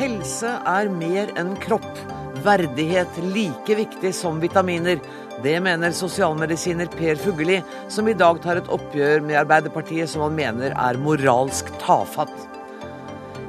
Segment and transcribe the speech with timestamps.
[0.00, 1.88] Helse er mer enn kropp.
[2.40, 4.96] Verdighet like viktig som vitaminer.
[5.44, 7.58] Det mener sosialmedisiner Per Fugelli,
[7.92, 12.32] som i dag tar et oppgjør med Arbeiderpartiet som han mener er moralsk tafatt.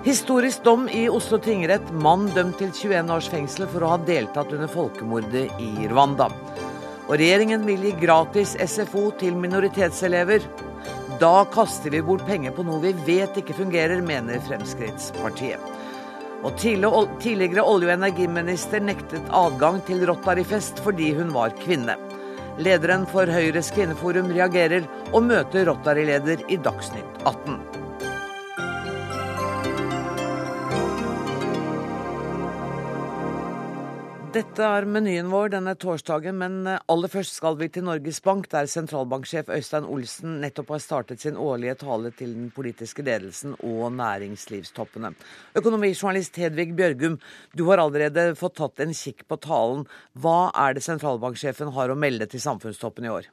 [0.04, 1.88] Historisk dom i Oslo tingrett.
[2.04, 6.28] Mann dømt til 21 års fengsel for å ha deltatt under folkemordet i Rwanda.
[7.07, 10.43] Og regjeringen vil gi gratis SFO til minoritetselever.
[11.24, 15.79] Da kaster vi bort penger på noe vi vet ikke fungerer, mener Fremskrittspartiet.
[16.41, 21.97] Og tidligere olje- og energiminister nektet adgang til Rotary-fest fordi hun var kvinne.
[22.61, 27.81] Lederen for Høyres kvinneforum reagerer og møter Rotary-leder i Dagsnytt 18.
[34.31, 38.45] Dette er menyen vår denne torsdagen, men eh, aller først skal vi til Norges Bank,
[38.54, 43.92] der sentralbanksjef Øystein Olsen nettopp har startet sin årlige tale til den politiske ledelsen og
[43.98, 45.12] næringslivstoppene.
[45.60, 47.20] Økonomijournalist Hedvig Bjørgum,
[47.52, 49.84] du har allerede fått tatt en kikk på talen.
[50.16, 53.28] Hva er det sentralbanksjefen har å melde til samfunnstoppen i år?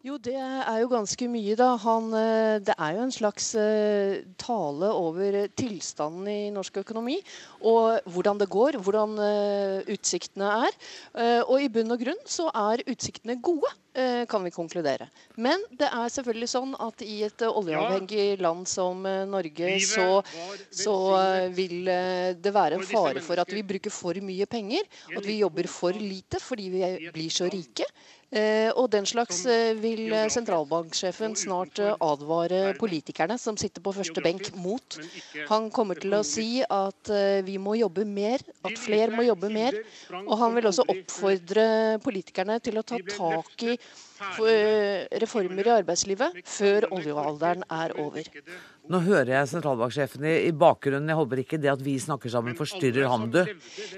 [0.00, 1.74] Jo, det er jo ganske mye, da.
[1.82, 7.18] Han, eh, det er jo en slags uh, tale over tilstanden i norsk økonomi.
[7.68, 10.78] Og hvordan det går, hvordan uh, utsiktene er.
[11.44, 13.68] Og i bunn og grunn så er utsiktene gode,
[14.30, 15.08] kan vi konkludere.
[15.34, 20.20] Men det er selvfølgelig sånn at i et oljeavhengig land som Norge, så,
[20.70, 20.94] så
[21.56, 21.90] vil
[22.38, 24.86] det være en fare for at vi bruker for mye penger.
[25.10, 27.88] At vi jobber for lite fordi vi blir så rike.
[28.30, 34.22] Eh, og den slags eh, vil sentralbanksjefen snart eh, advare politikerne som sitter på første
[34.22, 34.98] benk mot.
[35.48, 37.10] Han kommer til å si at
[37.46, 39.80] vi må jobbe mer, at flere må jobbe mer.
[40.22, 41.66] Og han vil også oppfordre
[42.04, 43.74] politikerne til å ta tak i
[45.22, 48.30] reformer i arbeidslivet før oljealderen er over.
[48.90, 51.06] Nå hører jeg sentralbanksjefen i, i bakgrunnen.
[51.12, 53.38] Jeg håper ikke det at vi snakker sammen forstyrrer ham, du?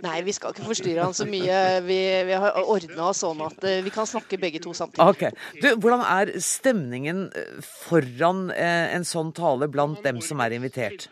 [0.05, 1.61] Nei, vi skal ikke forstyrre han så mye.
[1.87, 1.97] Vi,
[2.29, 5.07] vi har ordna oss sånn at uh, vi kan snakke begge to samtidig.
[5.09, 5.63] Ok.
[5.63, 11.09] Du, hvordan er stemningen eh, foran uh, en sånn tale blant dem som er invitert?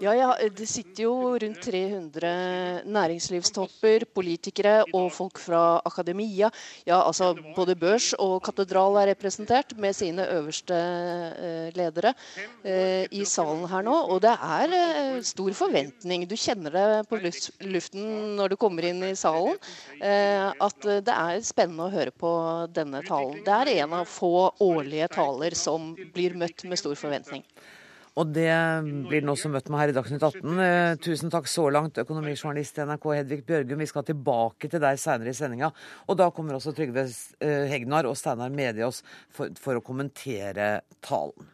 [0.00, 2.34] Ja, ja, Det sitter jo rundt 300
[2.90, 6.50] næringslivstopper, politikere og folk fra akademia.
[6.88, 10.78] Ja, altså Både børs og katedral er representert med sine øverste
[11.76, 12.14] ledere.
[12.64, 16.26] i salen her nå, og det er eh, stor forventning.
[16.28, 19.58] Du kjenner det på luften når du kommer inn i salen,
[19.98, 22.30] eh, at det er spennende å høre på
[22.74, 23.42] denne talen.
[23.46, 27.44] Det er en av få årlige taler som blir møtt med stor forventning.
[28.18, 28.50] Og det
[29.06, 30.64] blir den også møtt med her i Dagsnytt 18.
[30.64, 33.84] Eh, tusen takk så langt, økonomijournalist NRK Hedvig Bjørgum.
[33.84, 35.70] Vi skal tilbake til deg seinere i sendinga.
[36.10, 37.06] Og da kommer også Trygve
[37.70, 40.74] Hegnar og Steinar Mediås for, for å kommentere
[41.06, 41.50] talen.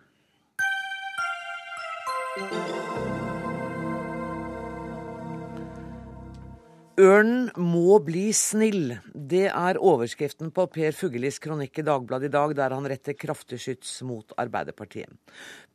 [6.97, 8.95] Ørnen må bli snill.
[9.13, 13.59] Det er overskriften på Per Fugellis kronikk i Dagbladet i dag, der han retter kraftig
[13.61, 15.13] skyts mot Arbeiderpartiet.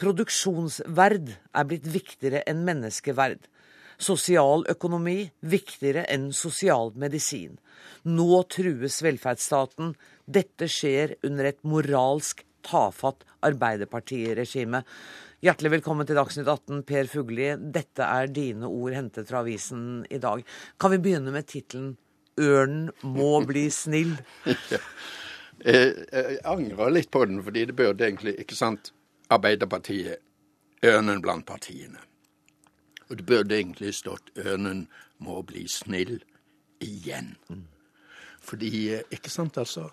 [0.02, 3.50] Produksjonsverd er blitt viktigere enn menneskeverd.
[4.02, 7.58] Sosialøkonomi viktigere enn sosial medisin.
[8.06, 9.96] Nå trues velferdsstaten.
[10.26, 14.84] Dette skjer under et moralsk tafatt Arbeiderpartiregime.
[15.42, 17.48] Hjertelig velkommen til Dagsnytt 18, Per Fugli.
[17.74, 20.44] Dette er dine ord hentet fra avisen i dag.
[20.78, 21.96] Kan vi begynne med tittelen
[22.38, 24.20] 'Ørnen må bli snill'?
[24.70, 24.78] ja.
[25.66, 28.92] Jeg angrer litt på den, fordi det burde egentlig Ikke sant?
[29.34, 30.22] Arbeiderpartiet,
[30.86, 31.98] ørnen blant partiene.
[33.10, 34.88] Og det burde egentlig stått 'Ørnen
[35.18, 36.22] må bli snill'
[36.80, 37.34] igjen.
[38.42, 39.90] Fordi, ikke sant, altså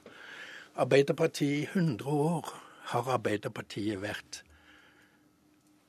[0.76, 2.52] Arbeiderpartiet i 100 år
[2.92, 4.42] har Arbeiderpartiet vært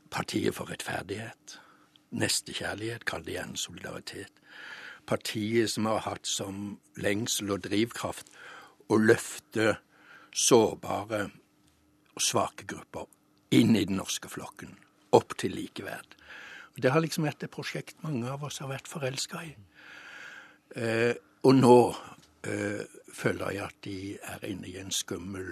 [0.09, 1.59] Partiet for rettferdighet.
[2.11, 4.33] Nestekjærlighet, kall det gjerne solidaritet.
[5.05, 8.31] Partiet som har hatt som lengsel og drivkraft
[8.89, 9.75] å løfte
[10.33, 11.27] sårbare
[12.15, 13.07] og svake grupper
[13.55, 14.75] inn i den norske flokken,
[15.15, 16.15] opp til likeverd.
[16.75, 19.55] Og Det har liksom vært et prosjekt mange av oss har vært forelska i.
[20.75, 21.77] Eh, og nå
[22.45, 25.49] eh, føler jeg at de er inne i en skummel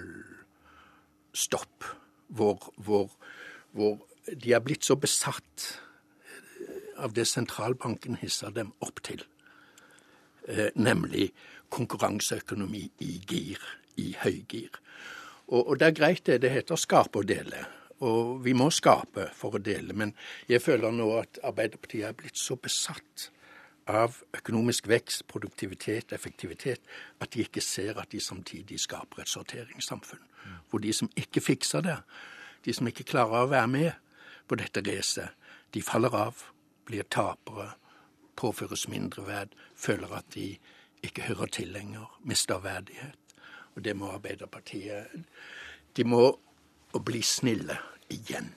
[1.34, 1.84] stopp,
[2.28, 3.10] hvor, hvor,
[3.72, 3.98] hvor
[4.36, 5.68] de er blitt så besatt
[6.98, 9.22] av det sentralbanken hisser dem opp til,
[10.48, 11.30] eh, nemlig
[11.70, 13.58] konkurranseøkonomi i gir,
[13.96, 14.70] i høygir.
[15.48, 17.64] Og, og det er greit det, det heter skape og dele.
[18.04, 19.94] Og vi må skape for å dele.
[19.94, 20.14] Men
[20.48, 23.30] jeg føler nå at Arbeiderpartiet er blitt så besatt
[23.88, 26.80] av økonomisk vekst, produktivitet, effektivitet,
[27.20, 30.20] at de ikke ser at de samtidig skaper et sorteringssamfunn.
[30.68, 31.96] Hvor de som ikke fikser det,
[32.64, 33.90] de som ikke klarer å være med,
[34.48, 35.36] på dette racet.
[35.74, 36.42] De faller av,
[36.88, 37.72] blir tapere,
[38.36, 40.56] påføres mindreverd, føler at de
[41.04, 43.18] ikke hører til lenger, mister verdighet.
[43.76, 45.24] Og det må Arbeiderpartiet
[45.96, 46.38] De må
[47.04, 47.76] bli snille
[48.10, 48.52] igjen.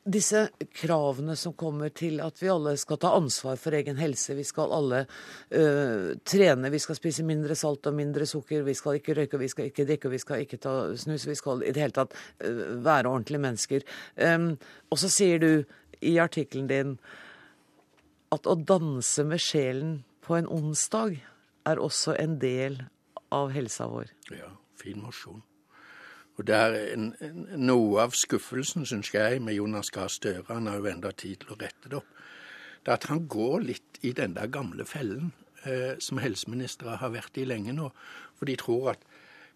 [0.00, 4.46] Disse kravene som kommer til at vi alle skal ta ansvar for egen helse, vi
[4.48, 9.18] skal alle uh, trene, vi skal spise mindre salt og mindre sukker, vi skal ikke
[9.18, 11.96] røyke, vi skal ikke drikke, vi skal ikke ta snus, vi skal i det hele
[11.98, 13.84] tatt uh, være ordentlige mennesker.
[14.16, 14.54] Um,
[14.88, 15.50] og så sier du
[16.00, 16.96] i artikkelen din
[18.32, 21.18] at å danse med sjelen på en onsdag
[21.68, 22.80] er også en del
[23.36, 24.16] av helsa vår.
[24.32, 24.48] Ja,
[24.80, 25.42] fin mosjon.
[26.38, 26.96] Og det er
[27.58, 31.54] noe av skuffelsen, syns jeg, med Jonas Gahr Støre, han har jo enda tid til
[31.54, 32.14] å rette det opp,
[32.80, 35.34] det er at han går litt i den der gamle fellen
[35.68, 37.90] eh, som helseministre har vært i lenge nå.
[38.38, 39.04] For de tror at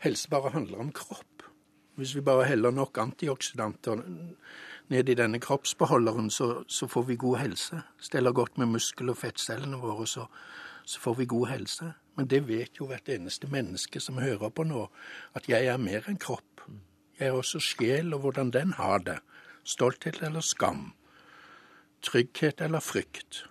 [0.05, 1.47] helse bare handler om kropp.
[1.97, 4.03] Hvis vi bare heller nok antioksidanter
[4.89, 7.81] ned i denne kroppsbeholderen, så, så får vi god helse.
[8.01, 10.27] Steller godt med muskel- og fettcellene våre, så,
[10.85, 11.93] så, får vi god helse.
[12.17, 14.89] Men det vet jo hvert eneste menneske som hører på nå,
[15.35, 16.54] at jeg er mer enn kropp.
[17.19, 19.19] Jeg er også sjel, og hvordan den har det.
[19.65, 20.93] Stolthet eller skam.
[22.03, 23.45] Trygghet eller frykt.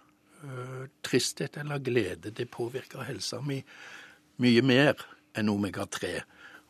[0.44, 2.32] Øh, tristhet eller glede.
[2.32, 3.64] Det påvirker helsa mi
[4.42, 5.00] mye mer
[5.38, 6.10] enn omega-3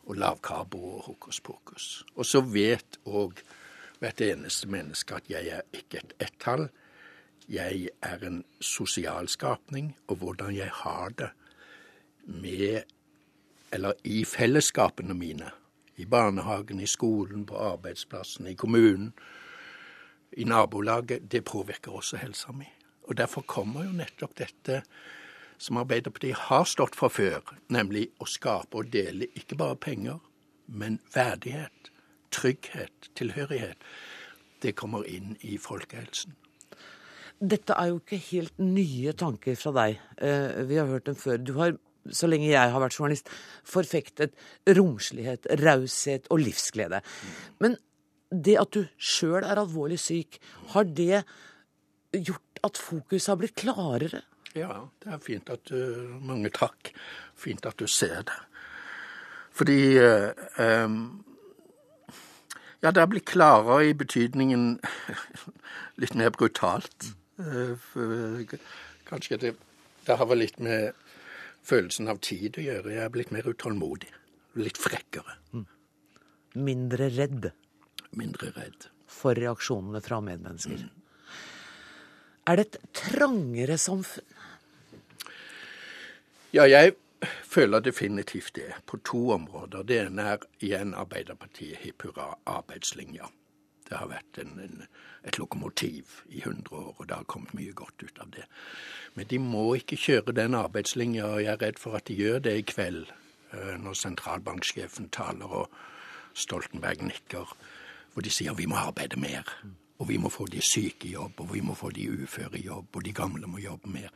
[0.06, 2.04] og lavkarbo og hokus pokus.
[2.14, 3.40] Og så vet òg
[4.00, 6.68] hvert eneste menneske at jeg er ikke et ett-tall.
[7.48, 11.30] Jeg er en sosial skapning, og hvordan jeg har det
[12.24, 12.82] med
[13.72, 15.50] eller i fellesskapene mine,
[15.96, 19.12] i barnehagen, i skolen, på arbeidsplassen, i kommunen,
[20.36, 22.66] i nabolaget, det påvirker også helsa mi.
[23.08, 24.82] Og derfor kommer jo nettopp dette
[25.58, 30.18] som Arbeiderpartiet har stått for før, nemlig å skape og dele ikke bare penger,
[30.66, 31.94] men verdighet
[32.34, 33.78] trygghet, tilhørighet,
[34.62, 36.34] det kommer inn i folkehelsen.
[37.38, 39.98] Dette er jo ikke helt nye tanker fra deg.
[40.16, 41.36] Eh, vi har hørt dem før.
[41.42, 41.74] Du har,
[42.12, 43.30] så lenge jeg har vært journalist,
[43.68, 44.34] forfektet
[44.76, 47.00] romslighet, raushet og livsglede.
[47.64, 47.78] Men
[48.34, 50.40] det at du sjøl er alvorlig syk,
[50.74, 51.24] har det
[52.14, 54.24] gjort at fokuset har blitt klarere?
[54.54, 56.92] Ja, det er fint at du Mange takk.
[57.34, 58.40] Fint at du ser det.
[59.54, 60.98] Fordi eh,
[62.82, 64.78] ja, det har blitt klarere i betydningen
[66.02, 67.10] litt mer brutalt.
[67.38, 68.54] Eh,
[69.08, 69.54] kanskje det,
[70.06, 70.94] det har vel litt med
[71.64, 72.94] følelsen av tid å gjøre.
[72.94, 74.10] Jeg er blitt mer utålmodig.
[74.60, 75.38] Litt frekkere.
[75.54, 75.66] Mm.
[76.64, 77.50] Mindre redd.
[78.14, 78.88] Mindre redd.
[79.10, 80.84] For reaksjonene fra medmennesker.
[80.84, 81.00] Mm.
[82.50, 84.26] Er det et trangere samfunn?
[86.54, 86.94] Ja, jeg
[87.48, 89.82] føler definitivt det, på to områder.
[89.82, 93.30] Det ene er igjen Arbeiderpartiet hipp hurra arbeidslinja.
[93.88, 94.86] Det har vært en, en,
[95.28, 98.46] et lokomotiv i 100 år, og det har kommet mye godt ut av det.
[99.14, 102.40] Men de må ikke kjøre den arbeidslinja, og jeg er redd for at de gjør
[102.46, 103.06] det i kveld,
[103.52, 105.80] eh, når sentralbanksjefen taler og
[106.34, 107.56] Stoltenberg nikker,
[108.14, 109.46] hvor de sier vi må arbeide mer.
[110.02, 112.64] Og vi må få de syke i jobb, og vi må få de uføre i
[112.66, 114.10] jobb, og de gamle må jobbe mer.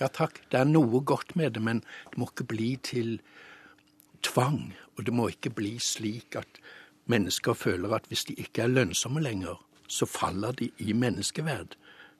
[0.00, 3.20] Ja takk, det er noe godt med det, men det må ikke bli til
[4.26, 4.72] tvang.
[4.96, 6.58] Og det må ikke bli slik at
[7.06, 11.76] mennesker føler at hvis de ikke er lønnsomme lenger, så faller de i menneskeverd.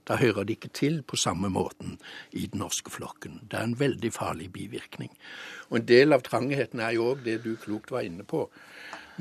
[0.08, 1.98] Da hører de ikke til på samme måten
[2.32, 3.40] i den norske flokken.
[3.50, 5.12] Det er en veldig farlig bivirkning.
[5.70, 8.48] Og en del av trangheten er jo òg det du klokt var inne på,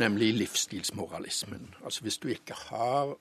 [0.02, 1.76] nemlig livsstilsmoralismen.
[1.86, 3.14] Altså hvis du ikke har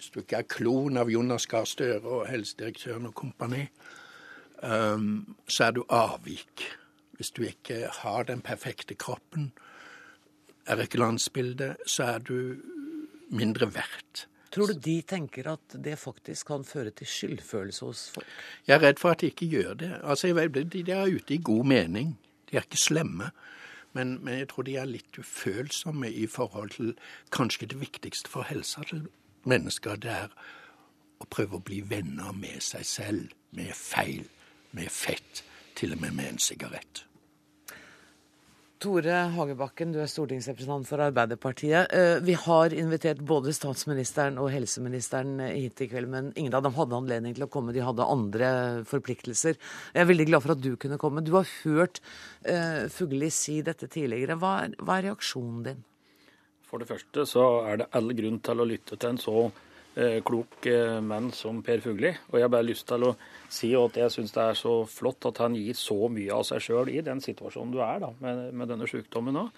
[0.00, 3.66] hvis du ikke er klon av Jonas Gahr Støre og helsedirektøren og kompani,
[4.64, 6.64] um, så er du avvik.
[7.12, 9.50] Hvis du ikke har den perfekte kroppen,
[10.70, 12.56] er ikke landsbildet, så er du
[13.30, 14.26] mindre verdt.
[14.50, 18.26] Tror du de tenker at det faktisk kan føre til skyldfølelse hos folk?
[18.66, 19.90] Jeg er redd for at de ikke gjør det.
[20.02, 22.18] Altså, De er ute i god mening.
[22.50, 23.30] De er ikke slemme.
[23.92, 26.94] Men, men, jeg tror de er litt ufølsomme i forhold til
[27.30, 29.06] kanskje det viktigste for helsa til
[29.44, 30.34] mennesker, det er
[31.20, 34.24] å prøve å bli venner med seg selv, med feil,
[34.72, 35.42] med fett,
[35.74, 37.04] til og med med en sigarett.
[38.80, 41.90] Tore Hagebakken, du er stortingsrepresentant for Arbeiderpartiet.
[41.92, 46.72] Eh, vi har invitert både statsministeren og helseministeren hit i kveld, men ingen av dem
[46.78, 47.74] hadde anledning til å komme.
[47.76, 48.48] De hadde andre
[48.88, 49.60] forpliktelser.
[49.92, 51.20] Jeg er veldig glad for at du kunne komme.
[51.20, 52.00] Du har hørt
[52.48, 54.38] uh, Fugli si dette tidligere.
[54.40, 55.84] Hva er, hva er reaksjonen din?
[56.64, 59.69] For det første så er det all grunn til å lytte til en så eh,
[60.24, 62.12] klok eh, mann som Per Fugli.
[62.30, 63.16] Og jeg har bare lyst til å
[63.50, 66.62] si at jeg syns det er så flott at han gir så mye av seg
[66.64, 69.50] sjøl i den situasjonen du er da, med, med denne sykdommen òg.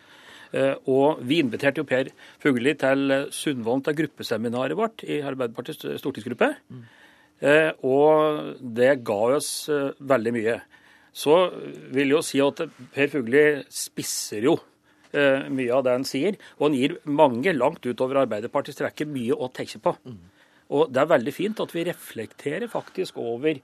[0.53, 2.11] Eh, og vi inviterte jo Per
[2.43, 6.53] Fugli til Sundvolden til gruppeseminaret vårt i Arbeiderpartiets stortingsgruppe.
[6.73, 6.83] Mm.
[7.43, 10.59] Eh, og det ga oss eh, veldig mye.
[11.13, 11.37] Så
[11.93, 12.63] vil jeg jo si at
[12.95, 14.72] Per Fugli spisser jo eh,
[15.13, 16.39] mye av det han sier.
[16.59, 19.95] Og han gir mange langt utover Arbeiderpartiets rekke mye å tenke på.
[20.73, 23.61] Og det er veldig fint at vi reflekterer faktisk over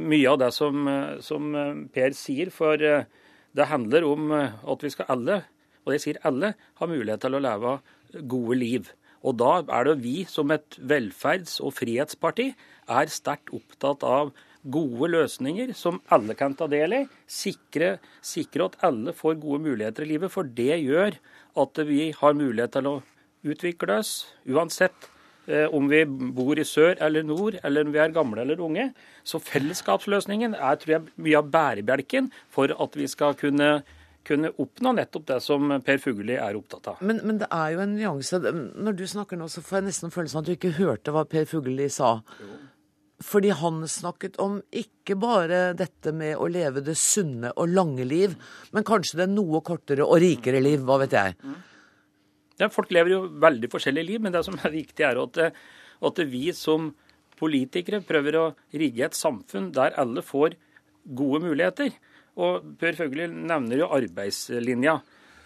[0.00, 0.88] mye av det som,
[1.22, 1.52] som
[1.94, 2.50] Per sier.
[2.50, 5.42] For det handler om at vi skal alle,
[5.86, 7.76] og jeg sier alle, ha mulighet til å leve
[8.30, 8.90] gode liv.
[9.20, 12.50] Og da er det vi som et velferds- og frihetsparti
[12.90, 17.04] er sterkt opptatt av gode løsninger som alle kan ta del i.
[17.30, 20.32] Sikre, sikre, at alle får gode muligheter i livet.
[20.32, 21.16] For det gjør
[21.60, 22.98] at vi har mulighet til å
[23.50, 24.12] utvikle oss
[24.48, 25.08] uansett
[25.48, 28.90] eh, om vi bor i sør eller nord, eller om vi er gamle eller unge.
[29.24, 33.80] Så fellesskapsløsningen er tror jeg, mye av bærebjelken for at vi skal kunne
[34.26, 36.98] kunne oppnå nettopp det som Per Fugelli er opptatt av.
[37.00, 38.40] Men, men, det er jo en nyanse.
[38.44, 41.24] Når du snakker nå, så får jeg nesten følelsen av at du ikke hørte hva
[41.28, 42.18] Per Fugelli sa.
[42.40, 42.59] Jo.
[43.20, 48.36] Fordi han snakket om ikke bare dette med å leve det sunne og lange liv,
[48.72, 50.80] men kanskje det noe kortere og rikere liv.
[50.88, 51.36] Hva vet jeg.
[52.60, 55.40] Ja, folk lever jo veldig forskjellige liv, men det som er viktig, er at,
[56.08, 56.90] at vi som
[57.40, 58.46] politikere prøver å
[58.76, 60.56] rigge et samfunn der alle får
[61.16, 61.92] gode muligheter.
[62.40, 65.00] Og Per Føgli nevner jo arbeidslinja.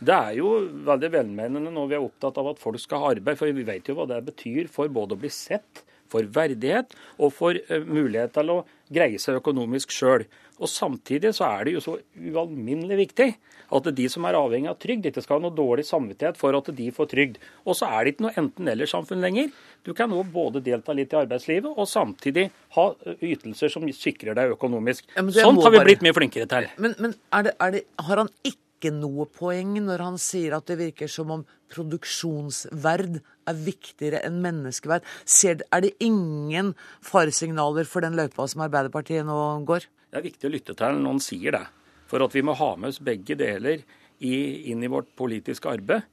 [0.04, 0.50] Det er jo
[0.84, 3.88] veldig velmenende når vi er opptatt av at folk skal ha arbeid, for vi vet
[3.88, 8.34] jo hva det betyr for både å bli sett, for verdighet og for uh, mulighet
[8.36, 8.62] til å
[8.94, 10.26] greie seg økonomisk sjøl.
[10.62, 13.32] Og Samtidig så er det jo så ualminnelig viktig
[13.74, 16.68] at de som er avhengig av trygd, ikke skal ha noe dårlig samvittighet for at
[16.76, 17.38] de får trygd.
[17.66, 19.48] Og så er det ikke noe enten-eller-samfunn lenger.
[19.82, 22.46] Du kan nå både delta litt i arbeidslivet og samtidig
[22.76, 22.86] ha
[23.18, 25.08] ytelser som sikrer deg økonomisk.
[25.16, 26.68] Ja, Sånt har vi blitt mye flinkere til.
[26.78, 30.66] Men, men er det, er det, har han ikke noe poeng når han sier at
[30.68, 35.06] det virker som om produksjonsverd er viktigere enn menneskeverd?
[35.40, 36.74] Er det ingen
[37.04, 39.38] faresignaler for den løypa som Arbeiderpartiet nå
[39.68, 39.88] går?
[40.10, 41.64] Det er viktig å lytte til når han sier det.
[42.10, 43.80] For at vi må ha med oss begge deler
[44.20, 44.34] i,
[44.70, 46.04] inn i vårt politiske arbeid.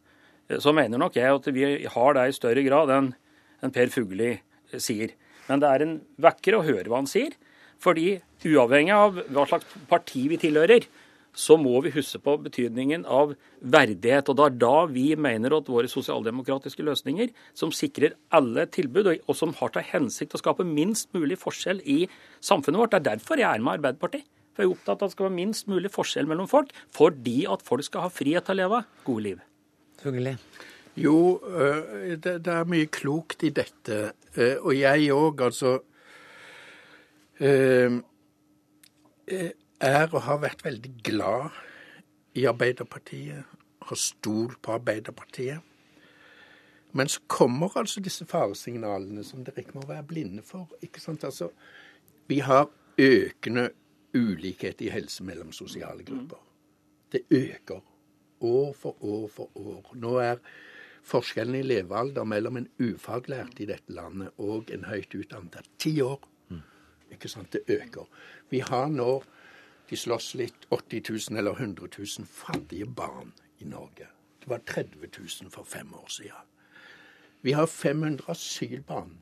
[0.59, 3.11] Så mener nok jeg at vi har det i større grad enn
[3.61, 4.33] en Per Fugli
[4.73, 5.13] sier.
[5.47, 7.35] Men det er en vekker å høre hva han sier.
[7.81, 10.85] Fordi uavhengig av hva slags parti vi tilhører,
[11.33, 14.29] så må vi huske på betydningen av verdighet.
[14.29, 19.37] Og det er da vi mener at våre sosialdemokratiske løsninger, som sikrer alle tilbud, og
[19.37, 22.03] som har til hensikt å skape minst mulig forskjell i
[22.43, 24.27] samfunnet vårt, det er derfor jeg er med Arbeiderpartiet.
[24.51, 27.37] For jeg er opptatt av at det skal være minst mulig forskjell mellom folk, fordi
[27.47, 29.47] at folk skal ha frihet til å leve gode liv.
[30.01, 30.35] Fugli.
[30.99, 34.11] Jo, øh, det, er mye klokt i dette.
[34.35, 35.77] Øh, og jeg òg, altså
[37.39, 38.01] øh,
[39.81, 41.57] er og har vært veldig glad
[42.37, 43.43] i Arbeiderpartiet.
[43.81, 45.59] Har stolt på Arbeiderpartiet.
[46.93, 50.69] Men så kommer altså disse faresignalene som dere ikke må være blinde for.
[50.81, 51.23] ikke sant?
[51.23, 51.49] Altså,
[52.27, 53.69] Vi har økende
[54.15, 56.37] ulikhet i helse mellom sosiale grupper.
[57.11, 57.81] Det øker
[58.41, 59.91] år for år for år.
[59.95, 60.35] Nå er
[61.03, 66.21] forskjellen i levealder mellom en ufaglært i dette landet og en høyt utdannet ti år.
[67.11, 67.53] Ikke sant?
[67.53, 68.07] Det øker.
[68.49, 69.23] Vi har nå
[69.91, 74.07] de slåss litt 80 000 eller 100 000 fattige barn i Norge.
[74.39, 75.09] Det var 30
[75.41, 76.47] 000 for fem år siden.
[77.41, 79.17] Vi har 500 asylbarn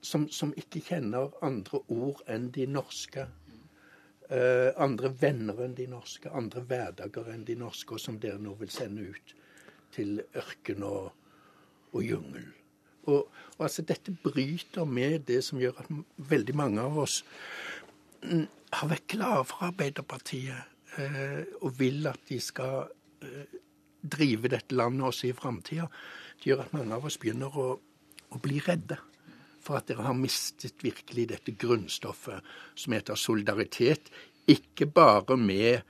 [0.00, 3.24] som, som ikke kjenner andre ord enn de norske.
[4.28, 8.52] Uh, andre venner enn de norske, andre hverdager enn de norske, og som dere nå
[8.60, 9.32] vil sende ut
[9.96, 11.14] til ørken og,
[11.94, 12.50] og jungel.
[13.08, 13.24] Og,
[13.56, 15.88] og altså, dette bryter med det som gjør at
[16.28, 17.22] veldig mange av oss
[18.22, 22.88] har vært klar for Arbeiderpartiet eh, og vil at de skal
[23.22, 23.58] eh,
[24.02, 25.88] drive dette landet også i framtida,
[26.38, 27.68] det gjør at mange av oss begynner å,
[28.30, 28.98] å, bli redde
[29.62, 32.46] for at dere har mistet virkelig dette grunnstoffet
[32.78, 34.10] som heter solidaritet.
[34.48, 35.82] Ikke bare med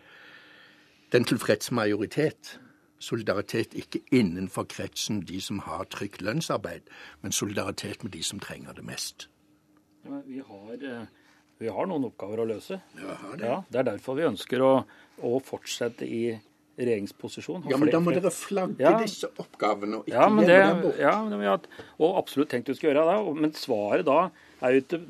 [1.12, 2.56] den tilfredse majoritet.
[2.98, 6.88] Solidaritet ikke innenfor kretsen de som har trygt lønnsarbeid,
[7.22, 9.28] men solidaritet med de som trenger det mest.
[10.04, 11.08] Ja, vi har...
[11.58, 12.78] Vi har noen oppgaver å løse.
[12.98, 13.46] Ja, det.
[13.46, 14.72] Ja, det er derfor vi ønsker å,
[15.26, 16.22] å fortsette i
[16.78, 17.64] regjeringsposisjon.
[17.70, 18.92] Ja, men da må dere flagge ja.
[19.02, 21.00] disse oppgavene og ikke ja, gjemme dem bort.
[21.02, 21.64] Ja, men har
[21.96, 23.16] og absolutt tenkt vi skal gjøre det.
[23.42, 24.18] Men svaret da
[24.62, 25.00] er jo ikke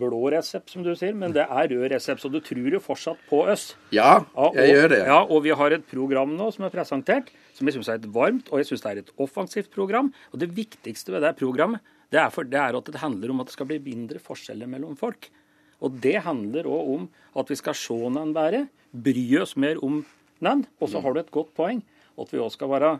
[0.00, 2.20] blå resept, som du sier, men det er rød resept.
[2.20, 3.70] Så du tror jo fortsatt på oss.
[3.94, 5.00] Ja, jeg og, gjør det.
[5.08, 8.10] Ja, Og vi har et program nå som er presentert, som jeg syns er et
[8.12, 10.12] varmt og jeg synes det er et offensivt program.
[10.32, 11.80] Og det viktigste ved det programmet,
[12.12, 14.68] det er, for, det er at det handler om at det skal bli mindre forskjeller
[14.70, 15.30] mellom folk.
[15.82, 17.08] Og det handler òg om
[17.40, 20.04] at vi skal se den bedre, bry oss mer om
[20.44, 20.66] den.
[20.80, 21.82] Og så har du et godt poeng
[22.20, 22.92] at vi òg skal være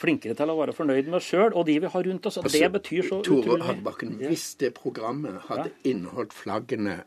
[0.00, 2.38] flinkere til å være fornøyd med oss sjøl og de vi har rundt oss.
[2.40, 7.02] og Det betyr så Tore utrolig Hagebakken, hvis det programmet hadde inneholdt flaggene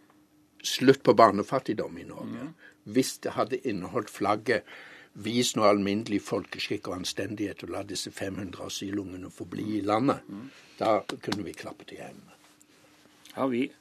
[0.63, 2.53] 'Slutt på barnefattigdom i Norge',
[2.87, 4.63] hvis det hadde inneholdt flagget
[5.13, 10.21] 'Vis nå alminnelig folkeskikk og anstendighet og la disse 500 asylungene få bli i landet',
[10.79, 12.21] da kunne vi klappet igjen.
[13.35, 13.71] Ja, vi,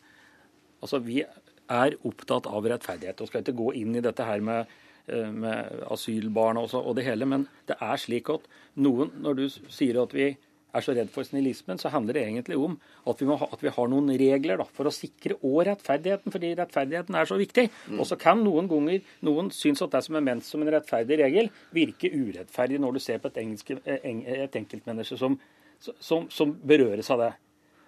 [0.83, 4.71] altså, vi er opptatt av rettferdighet og skal ikke gå inn i dette her med,
[5.09, 8.49] eh, med asylbarn og, så, og det hele, men det er slik at
[8.83, 10.33] noen, når du sier at vi
[10.73, 13.73] er så redd for snillismen, så handler det egentlig om at vi, ha, at vi
[13.77, 17.67] har noen regler da, for å sikre og rettferdigheten, fordi rettferdigheten er så viktig.
[17.99, 21.19] Og så kan noen ganger noen synes at det som er ment som en rettferdig
[21.21, 25.37] regel, virke urettferdig når du ser på et, engelske, et enkeltmenneske som,
[26.01, 27.33] som, som berøres av det.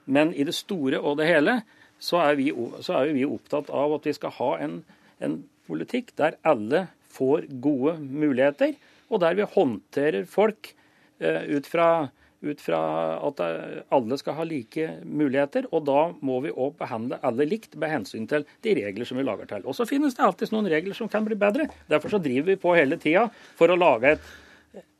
[0.04, 1.62] Men i det store og det hele
[2.02, 2.50] så er vi,
[2.84, 4.80] så er vi opptatt av at vi skal ha en,
[5.24, 8.74] en politikk der alle får gode muligheter,
[9.12, 10.72] og der vi håndterer folk
[11.22, 12.10] eh, ut fra
[12.44, 12.80] ut fra
[13.24, 13.40] at
[13.94, 15.68] alle skal ha like muligheter.
[15.74, 19.26] Og da må vi òg behandle alle likt med hensyn til de regler som vi
[19.26, 19.64] lager til.
[19.64, 21.70] Og så finnes det alltid noen regler som kan bli bedre.
[21.90, 24.32] Derfor så driver vi på hele tida for å lage et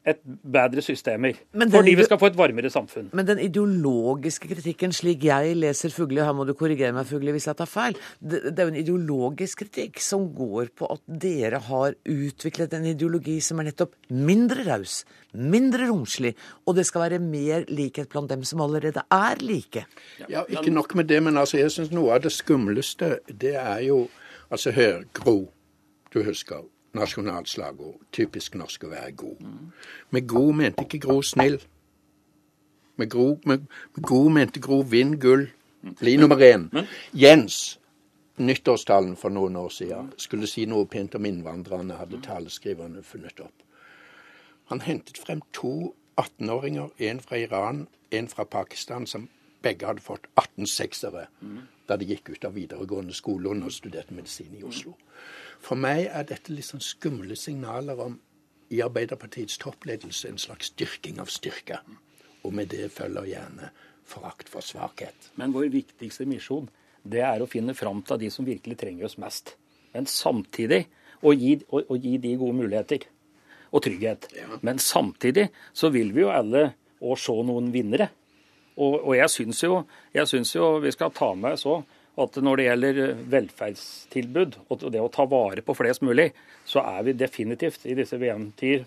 [0.05, 1.39] et bedre systemer.
[1.53, 3.09] Fordi vi skal få et varmere samfunn.
[3.17, 7.49] Men den ideologiske kritikken, slik jeg leser Fugli, her må du korrigere meg Fugli hvis
[7.49, 11.63] jeg tar feil, det, det er jo en ideologisk kritikk som går på at dere
[11.71, 15.01] har utviklet en ideologi som er nettopp mindre raus,
[15.33, 16.35] mindre romslig,
[16.69, 19.87] og det skal være mer likhet blant dem som allerede er like.
[20.29, 23.81] Ja, ikke nok med det, men altså, jeg syns noe av det skumleste, det er
[23.89, 24.05] jo
[24.53, 25.49] Altså, hør, Gro,
[26.15, 26.61] du husker
[26.95, 28.01] nasjonalslagord.
[28.13, 29.45] Typisk norsk å være god.
[30.11, 31.61] Med god mente ikke Gro snill.
[32.97, 35.49] Med, gro, med, med god mente Gro vinn gull.
[36.01, 36.69] Bli nummer én.
[37.13, 37.79] Jens,
[38.37, 43.67] nyttårstalen for noen år siden, skulle si noe pent om innvandrerne, hadde taleskriverne funnet opp.
[44.73, 49.29] Han hentet frem to 18-åringer, en fra Iran, en fra Pakistan, som
[49.63, 51.27] begge hadde fått 18 seksere
[51.89, 54.95] da de gikk ut av videregående skole og studerte medisin i Oslo.
[55.65, 58.19] For meg er dette litt sånn skumle signaler om
[58.75, 61.79] i Arbeiderpartiets toppledelse en slags styrking av styrke.
[62.45, 63.71] Og med det følger gjerne
[64.05, 65.31] forakt for svakhet.
[65.41, 66.69] Men vår viktigste misjon
[67.05, 69.55] det er å finne fram til de som virkelig trenger oss mest.
[69.97, 70.85] Men samtidig
[71.25, 73.07] å gi, å, å gi de gode muligheter
[73.75, 74.29] og trygghet.
[74.37, 74.61] Ja.
[74.65, 76.75] Men samtidig så vil vi jo alle
[77.05, 78.11] òg se noen vinnere.
[78.75, 81.79] Og, og jeg syns jo, jo, vi skal ta med så
[82.21, 82.99] at når det gjelder
[83.33, 86.31] velferdstilbud og det å ta vare på flest mulig,
[86.69, 88.85] så er vi definitivt i disse VM-tider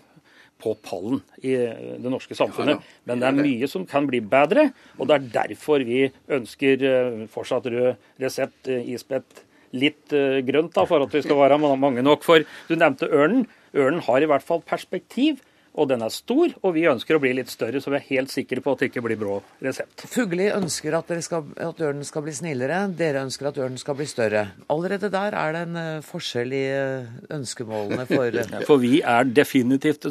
[0.58, 2.82] på pallen i det norske samfunnet.
[3.06, 7.20] Men det er mye som kan bli bedre, og det er derfor vi ønsker eh,
[7.30, 9.44] fortsatt rød resept, ispett,
[9.76, 12.26] litt eh, grønt da, for at vi skal være mange nok.
[12.26, 13.46] For du nevnte ørnen.
[13.76, 15.44] Ørnen har i hvert fall perspektiv
[15.78, 18.32] og den er stor, og vi ønsker å bli litt større, så vi er helt
[18.32, 20.04] sikre på at det ikke blir brå resept.
[20.10, 24.08] Fugli ønsker at, skal, at, ørnen skal bli snillere, dere ønsker at ørnen skal bli
[24.10, 24.44] større.
[24.74, 28.40] Allerede der er det en uh, forskjell i uh, ønskemålene for.
[28.68, 30.06] For vi er definitivt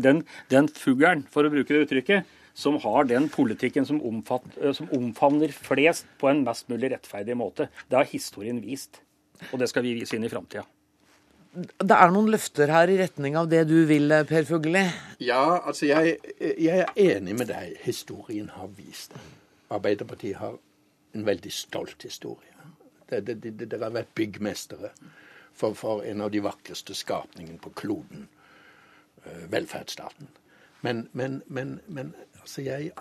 [0.00, 5.54] den, den fuglen, for å bruke det uttrykket, som har den politikken som, som omfavner
[5.54, 7.70] flest på en mest mulig rettferdig måte.
[7.90, 9.02] Det har historien vist,
[9.50, 10.66] og det skal vi vise inn i framtida
[11.50, 14.84] det er noen løfter her i retning av det du vil, Per Fugli?
[15.18, 17.74] Ja, altså jeg, jeg, er enig med deg.
[17.82, 19.22] Historien har vist det.
[19.74, 20.58] Arbeiderpartiet har
[21.14, 22.46] en veldig stolt historie.
[23.10, 24.92] Dere har vært byggmestere
[25.50, 28.28] for, for, en av de vakreste skapningene på kloden,
[29.26, 30.30] uh, velferdsstaten.
[30.86, 32.92] Men, men, men, men altså jeg,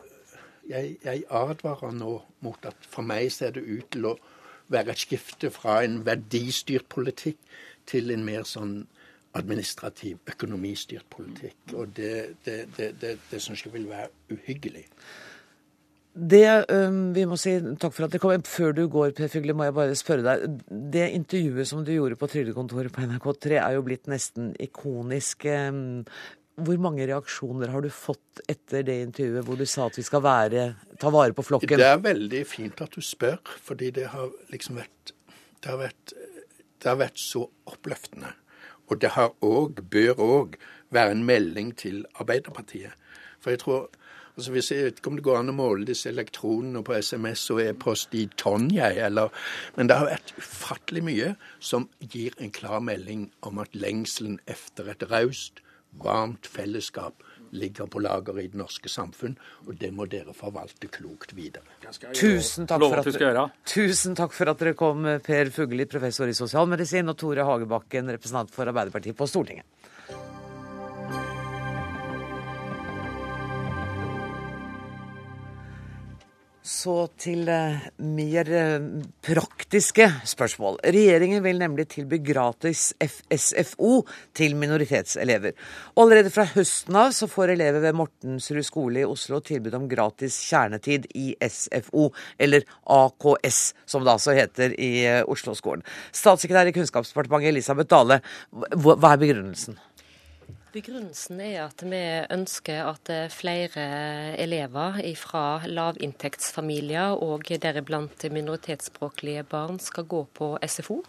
[0.70, 4.18] jeg, jeg advarer nå mot at for meg ser det ut til å
[4.74, 7.38] være et skifte fra en verdistyrt politikk
[7.90, 8.82] til en mer sånn
[9.38, 11.74] administrativ, økonomistyrt politikk.
[11.78, 12.14] Og det,
[12.46, 14.88] det, det, det, det syns jeg vil være uhyggelig.
[16.20, 18.34] Det um, vi må si takk for at det kom.
[18.44, 20.58] Før du går, Per Fygle, må jeg bare spørre deg.
[20.68, 25.46] Det intervjuet som du gjorde på trygdekontoret på NRK3 er jo blitt nesten ikonisk.
[25.46, 26.02] Um,
[26.60, 30.26] hvor mange reaksjoner har du fått etter det intervjuet hvor du sa at vi skal
[30.26, 30.66] være,
[31.00, 31.80] ta vare på flokken?
[31.80, 35.14] Det er veldig fint at du spør, fordi det har liksom vært,
[35.62, 36.16] det har vært
[36.80, 38.34] det har vært så oppløftende.
[38.90, 42.96] Og det har òg, bør òg, være en melding til Arbeiderpartiet.
[43.40, 43.90] For jeg tror
[44.36, 47.50] altså hvis Jeg vet ikke om det går an å måle disse elektronene på SMS
[47.52, 49.30] og e-post i tonn, jeg, eller
[49.76, 54.88] Men det har vært ufattelig mye som gir en klar melding om at lengselen etter
[54.88, 55.60] et raust,
[55.92, 61.34] varmt fellesskap ligger på lager i det norske samfunn, og det må dere forvalte klokt
[61.38, 61.64] videre.
[62.14, 66.38] Tusen takk, for at dere, tusen takk for at dere kom, Per Fugli, professor i
[66.38, 69.66] sosialmedisin, og Tore Hagebakken, representant for Arbeiderpartiet på Stortinget.
[76.70, 78.84] Så til eh, mer eh,
[79.26, 80.76] praktiske spørsmål.
[80.86, 84.04] Regjeringen vil nemlig tilby gratis SFO
[84.38, 85.56] til minoritetselever.
[85.98, 90.38] Allerede fra høsten av så får elever ved Mortensrud skole i Oslo tilbud om gratis
[90.46, 95.82] kjernetid i SFO, eller AKS, som det altså heter i eh, Oslo-skolen.
[96.14, 98.22] Statssekretær i Kunnskapsdepartementet Elisabeth Dale,
[98.54, 99.82] hva er begrunnelsen?
[100.70, 103.86] Begrunnelsen er at vi ønsker at flere
[104.38, 111.00] elever fra lavinntektsfamilier og deriblant minoritetsspråklige barn skal gå på SFO.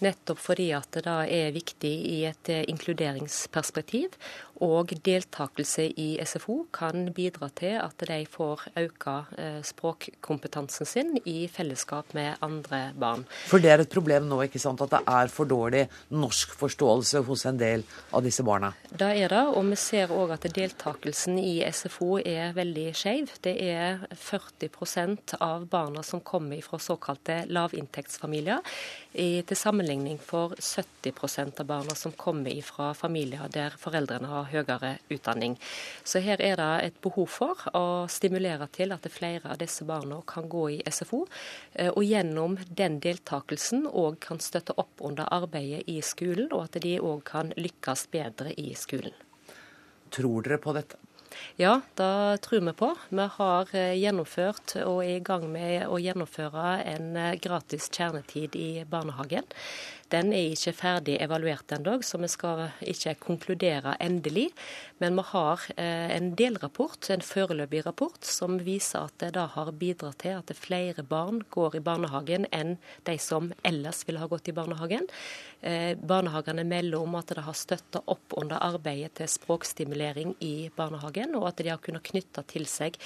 [0.00, 4.16] Nettopp fordi at det da er viktig i et inkluderingsperspektiv.
[4.62, 9.08] Og deltakelse i SFO kan bidra til at de får økt
[9.40, 13.24] eh, språkkompetansen sin i fellesskap med andre barn.
[13.50, 17.46] For det er et problem nå, ikke sant, at det er for dårlig norskforståelse hos
[17.50, 17.82] en del
[18.14, 18.70] av disse barna?
[19.02, 23.32] Det er det, og vi ser òg at deltakelsen i SFO er veldig skeiv.
[23.42, 28.62] Det er 40% av barna som kommer fra såkalte lavinntektsfamilier,
[29.12, 35.58] til sammenligning for 70% av barna som kommer fra familier der foreldrene har høyere utdanning.
[36.04, 40.20] Så her er det et behov for å stimulere til at flere av disse barna
[40.30, 41.26] kan gå i SFO,
[41.74, 46.80] eh, og gjennom den deltakelsen òg kan støtte opp under arbeidet i skolen, og at
[46.86, 48.91] de òg kan lykkes bedre i skolen.
[50.12, 51.00] Tror dere på dette?
[51.56, 52.94] Ja, det tror vi på.
[53.08, 58.56] Vi har eh, gjennomført og er i gang med å gjennomføre en eh, gratis kjernetid
[58.56, 59.48] i barnehagen.
[60.12, 64.50] Den er ikke ferdig evaluert ennå, så vi skal ikke konkludere endelig.
[65.00, 69.72] Men vi har eh, en delrapport, en foreløpig rapport, som viser at det da har
[69.80, 72.76] bidratt til at flere barn går i barnehagen enn
[73.08, 75.08] de som ellers ville ha gått i barnehagen.
[75.62, 81.38] Eh, barnehagene melder om at det har støtta opp under arbeidet til språkstimulering i barnehagen,
[81.40, 83.00] og at de har kunnet knytte til seg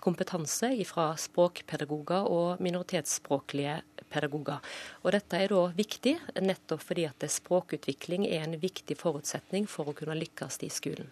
[0.00, 3.78] kompetanse fra språkpedagoger og minoritetsspråklige
[4.12, 4.58] pedagoger.
[5.04, 9.96] Og Dette er da viktig, nettopp fordi at språkutvikling er en viktig forutsetning for å
[9.96, 11.08] kunne lykkes i skolen.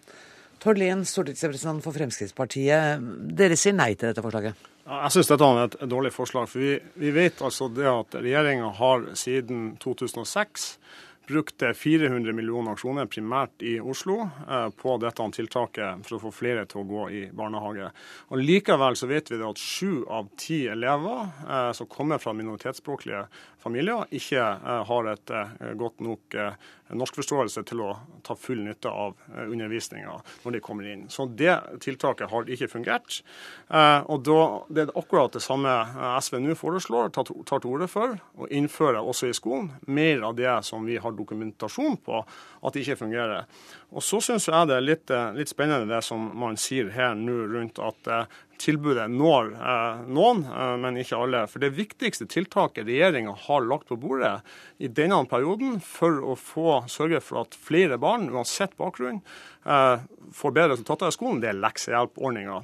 [0.59, 3.05] Tord Lien, stortingsrepresentant for Fremskrittspartiet.
[3.39, 4.67] Dere sier nei til dette forslaget?
[4.89, 6.49] Jeg synes dette er et dårlig forslag.
[6.49, 10.65] for Vi, vi vet altså det at regjeringa har siden 2006
[11.29, 16.65] brukte 400 millioner kroner primært i Oslo eh, på dette tiltaket for å få flere
[16.69, 17.91] til å gå i barnehage.
[18.33, 23.27] Og Likevel så vet vi at sju av ti elever eh, som kommer fra minoritetsspråklige
[23.61, 25.35] familier, ikke eh, har et
[25.77, 26.35] godt nok
[26.97, 27.89] norskforståelse til å
[28.25, 31.07] ta full nytte av undervisninga når de kommer inn.
[31.09, 33.21] Så det tiltaket har ikke fungert.
[34.09, 35.73] Og da, Det er akkurat det samme
[36.21, 37.27] SV nå foreslår, tar
[37.59, 41.97] til orde for, å innføre også i skolen mer av det som vi har dokumentasjon
[42.05, 43.45] på at det ikke fungerer.
[43.89, 47.15] Og Så syns jeg det er litt, eh, litt, spennende det som man sier her
[47.15, 48.25] nå rundt at eh,
[48.59, 51.45] tilbudet når eh, noen, eh, men ikke alle.
[51.51, 54.39] For Det viktigste tiltaket regjeringa har lagt på bordet
[54.77, 59.21] i denne perioden for å få sørge for at flere barn, uansett bakgrunn,
[59.65, 62.61] eh, får bedre resultater i skolen, det er leksehjelpordninga.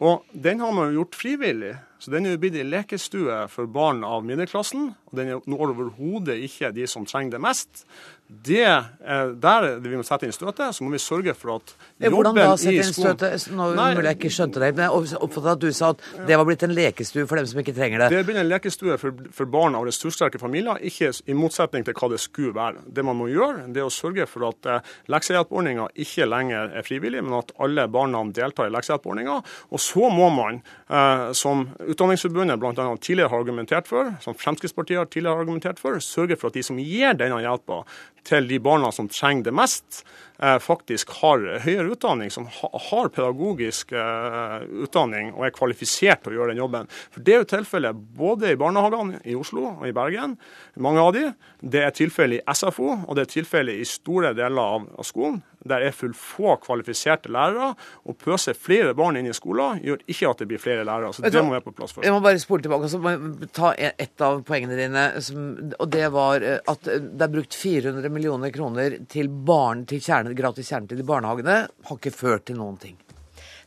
[0.00, 1.76] Og Den har man gjort frivillig.
[2.00, 4.94] Så den er blitt en lekestue for barn av middelklassen.
[5.10, 7.84] og Den når overhodet ikke de som trenger det mest.
[8.30, 10.70] Det er der vi må sette inn støtet.
[10.76, 13.46] Så må vi sørge for at jobben Hvordan da sette inn støtet?
[13.50, 16.46] Nå mulig jeg ikke skjønte det, men jeg oppfattet at du sa at det var
[16.46, 18.10] blitt en lekestue for dem som ikke trenger det.
[18.14, 21.96] Det er blitt en lekestue for, for barn av ressurssterke familier, ikke i motsetning til
[21.98, 22.84] hva det skulle være.
[22.86, 26.86] Det man må gjøre, det er å sørge for at eh, leksehjelpordninga ikke lenger er
[26.86, 29.40] frivillig, men at alle barna deltar i leksehjelpordninga.
[29.74, 32.86] Og så må man, eh, som Utdanningsforbundet bl.a.
[33.02, 36.78] tidligere har argumentert for, som Fremskrittspartiet har tidligere argumentert for, sørger for at de som
[36.78, 37.82] gir denne hjelpa
[38.28, 40.04] til de barna som trenger det mest,
[40.40, 46.54] faktisk har høyere utdanning, som har pedagogisk eh, utdanning og er kvalifisert til å gjøre
[46.54, 46.88] den jobben.
[47.12, 50.38] For Det er jo tilfellet både i barnehagene i Oslo og i Bergen,
[50.80, 51.26] mange av de.
[51.60, 55.42] Det er tilfellet i SFO, og det er tilfellet i store deler av, skolen.
[55.68, 57.74] Der er for få kvalifiserte lærere.
[58.08, 61.12] Å pøse flere barn inn i skolen gjør ikke at det blir flere lærere.
[61.12, 62.06] så Det må være på plass først.
[62.06, 65.04] Jeg må bare spole tilbake og ta ett av poengene dine.
[65.20, 70.00] Som, og Det var eh, at det er brukt 400 millioner kroner til barn til
[70.00, 72.98] kjerne gratis kjernetid i barnehagene har ikke ført til noen ting.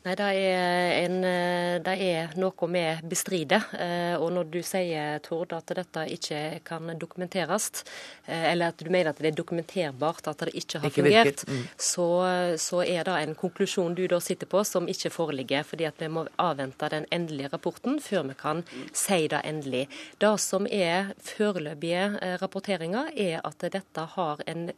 [0.04, 3.70] Nei, det er, en, eh, det er noe vi bestrider.
[3.80, 7.86] Eh, og når du sier, Tord, at dette ikke kan dokumenteres,
[8.26, 11.46] eh, eller at du mener at det er dokumenterbart at det ikke har ikke fungert,
[11.48, 11.62] mm.
[11.80, 12.08] så,
[12.60, 15.64] så, er det en konklusjon du da sitter på som ikke foreligger.
[15.64, 19.88] fordi at vi må avvente den endelige rapporten før vi kan si det endelig.
[20.20, 24.70] Det som er foreløpige rapporteringer, er at dette har en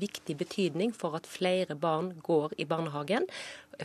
[0.00, 3.28] viktig betydning for at flere barn går i barnehagen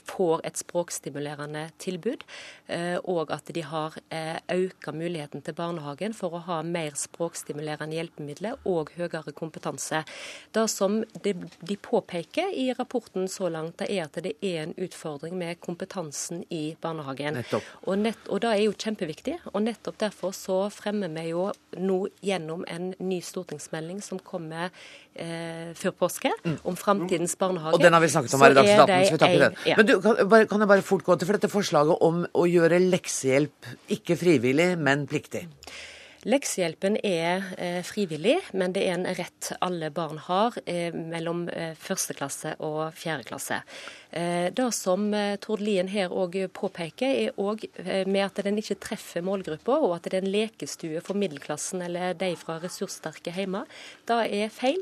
[0.04, 2.24] får et språkstimulerende tilbud,
[2.68, 7.98] eh, og at de har eh, økt muligheten til barnehagen for å ha mer språkstimulerende
[7.98, 10.04] hjelpemidler og høyere kompetanse.
[10.56, 15.60] Det som de påpeker i rapporten så langt, er at det er en utfordring med
[15.64, 17.42] kompetansen i barnehagen.
[17.86, 19.40] Og, nett, og Det er jo kjempeviktig.
[19.54, 24.70] og Nettopp derfor så fremmer vi jo nå gjennom en ny stortingsmelding som kommer
[25.16, 26.58] eh, før påske, mm.
[26.64, 27.76] om framtidens barnehage.
[27.76, 29.58] Og den har vi snakket om her i Dagsnytt 18, så vi tar ikke den.
[29.66, 29.75] Ja.
[29.76, 30.16] Men du, kan,
[30.48, 34.74] kan jeg bare fort gå til for dette forslaget om å gjøre leksehjelp ikke frivillig,
[34.80, 35.46] men pliktig?
[36.26, 41.76] Leksehjelpen er eh, frivillig, men det er en rett alle barn har eh, mellom eh,
[41.78, 43.60] første klasse og fjerde klasse.
[44.16, 48.62] Eh, det som eh, Tord Lien her òg påpeker, er òg eh, med at den
[48.62, 53.34] ikke treffer målgruppa, og at det er en lekestue for middelklassen eller de fra ressurssterke
[53.36, 53.66] hjemme.
[54.08, 54.80] Det er feil.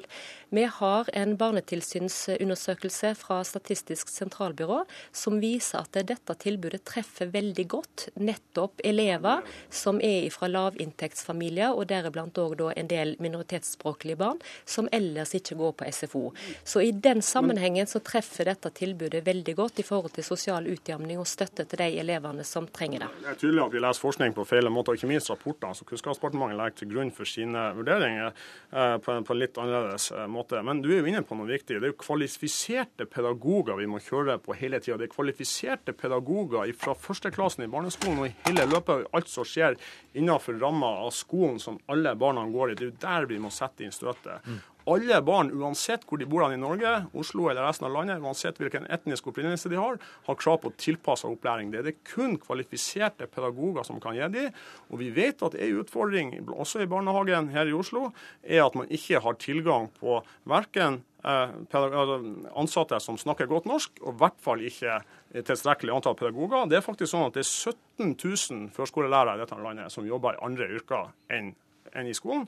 [0.53, 8.03] Vi har en barnetilsynsundersøkelse fra Statistisk sentralbyrå som viser at dette tilbudet treffer veldig godt
[8.21, 9.41] nettopp elever
[9.73, 14.37] som er fra lavinntektsfamilier, og deriblant òg en del minoritetsspråklige barn
[14.69, 16.23] som ellers ikke går på SFO.
[16.61, 21.19] Så i den sammenhengen så treffer dette tilbudet veldig godt i forhold til sosial utjamning
[21.21, 23.09] og støtte til de elevene som trenger det.
[23.23, 25.87] Det er tydelig at vi leser forskning på feil måte, og ikke minst rapporter som
[25.89, 30.27] Kunnskapsdepartementet legger til grunn for sine vurderinger eh, på en, på en litt annerledes eh,
[30.31, 30.61] måte.
[30.65, 31.79] Men du er jo inne på noe viktig.
[31.79, 34.99] Det er jo kvalifiserte pedagoger vi må kjøre på hele tida.
[35.01, 39.47] Det er kvalifiserte pedagoger fra førsteklassen i barneskolen og i hele løpet av alt som
[39.47, 39.77] skjer
[40.13, 42.77] innenfor ramma av skolen som alle barna går i.
[42.77, 44.45] Det er jo der vi må sette inn støtet.
[44.89, 48.83] Alle barn, uansett hvor de bor i Norge, Oslo eller resten av landet, uansett hvilken
[48.91, 49.95] etnisk opprinnelse de har,
[50.27, 51.71] har krav på tilpassa opplæring.
[51.71, 54.59] Det er det kun kvalifiserte pedagoger som kan gi dem.
[54.91, 58.09] Og vi vet at en utfordring, også i barnehagen her i Oslo,
[58.43, 60.19] er at man ikke har tilgang på
[60.51, 62.19] verken eh, altså
[62.59, 64.99] ansatte som snakker godt norsk, og i hvert fall ikke
[65.47, 66.67] tilstrekkelig antall pedagoger.
[66.67, 70.35] Det er faktisk sånn at det er 17 000 førskolelærere i dette landet som jobber
[70.35, 71.53] i andre yrker enn
[71.93, 72.47] enn i skolen.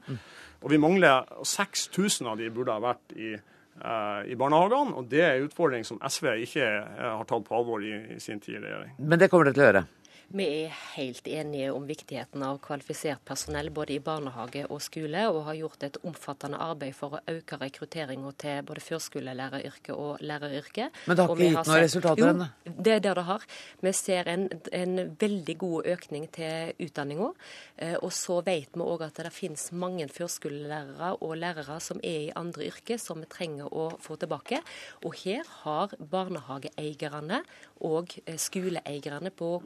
[0.63, 4.95] Og vi mangler 6000 av de burde ha vært i, uh, i barnehagene.
[4.95, 8.19] Og det er en utfordring som SV ikke uh, har tatt på alvor i, i
[8.23, 8.95] sin tid i regjering.
[8.99, 9.85] Men det kommer dere til å gjøre?
[10.33, 15.43] Vi er helt enige om viktigheten av kvalifisert personell både i barnehage og skole, og
[15.49, 20.97] har gjort et omfattende arbeid for å øke rekrutteringa til både førskolelæreryrket og læreryrket.
[21.05, 22.47] Men det har ikke gitt noen resultater ennå?
[22.65, 23.45] Det er det det har.
[23.85, 27.29] Vi ser en, en veldig god økning til utdanninga.
[27.77, 32.29] Eh, og så vet vi òg at det finnes mange førskolelærere og lærere som er
[32.29, 34.61] i andre yrker, som vi trenger å få tilbake.
[35.05, 37.43] Og her har barnehageeierne
[37.85, 39.59] og eh, skoleeierne på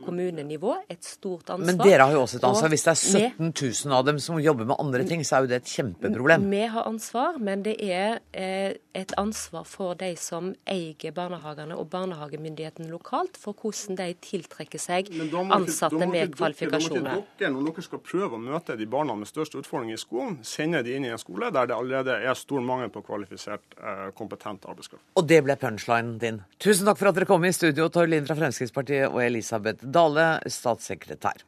[0.50, 1.66] kommunenivå et stort ansvar.
[1.66, 2.70] Men dere har jo også et ansvar.
[2.70, 3.00] Hvis det er
[3.36, 3.54] 17
[3.86, 6.50] 000 av dem som jobber med andre ting, så er jo det et kjempeproblem.
[6.50, 11.90] Vi har ansvar, men det er eh, et ansvar for de som eier barnehagene og
[11.90, 15.12] barnehagemyndigheten lokalt, for hvordan de tiltrekker seg
[15.50, 17.24] ansatte med kvalifikasjoner.
[17.40, 20.82] Dere, når dere skal prøve å møte de barna med størst utfordring i skolen, sende
[20.86, 23.78] de inn i en skole der det allerede er stor mangel på kvalifisert,
[24.18, 25.04] kompetent arbeidskraft.
[25.20, 26.42] Og det ble punchlinen din.
[26.62, 27.88] Tusen takk for at dere kom i studio.
[27.94, 31.44] Torlin fra Fremskrittspartiet og Elisabeth Dale, statssekretær.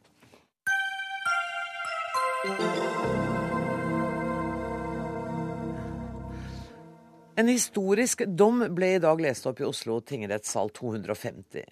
[7.38, 11.64] En historisk dom ble i dag lest opp i Oslo tingrettssal 250.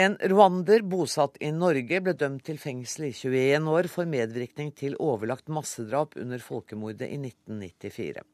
[0.00, 4.96] En rwander bosatt i Norge ble dømt til fengsel i 21 år for medvirkning til
[5.02, 8.24] overlagt massedrap under folkemordet i 1994.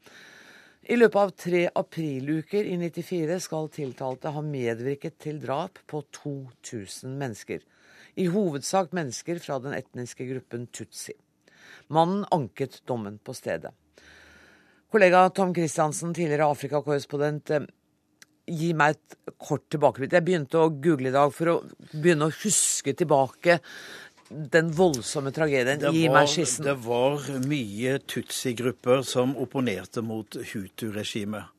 [0.87, 7.17] I løpet av tre apriluker i 94 skal tiltalte ha medvirket til drap på 2000
[7.19, 7.65] mennesker.
[8.17, 11.13] I hovedsak mennesker fra den etniske gruppen tutsi.
[11.93, 13.75] Mannen anket dommen på stedet.
[14.93, 17.51] Kollega Tom Christiansen, tidligere Afrikakorrespondent.
[17.51, 17.67] Eh,
[18.47, 20.15] gi meg et kort tilbakeblikk.
[20.15, 21.57] Jeg begynte å google i dag for å
[21.93, 23.59] begynne å huske tilbake
[24.31, 25.81] den voldsomme tragedien.
[25.83, 26.67] Det Gi meg skissen.
[26.67, 31.53] Det var mye Tutsi-grupper som opponerte mot Hutu-regimet.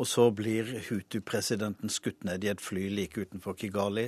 [0.00, 4.06] Og så blir Hutu-presidenten skutt ned i et fly like utenfor Kigali.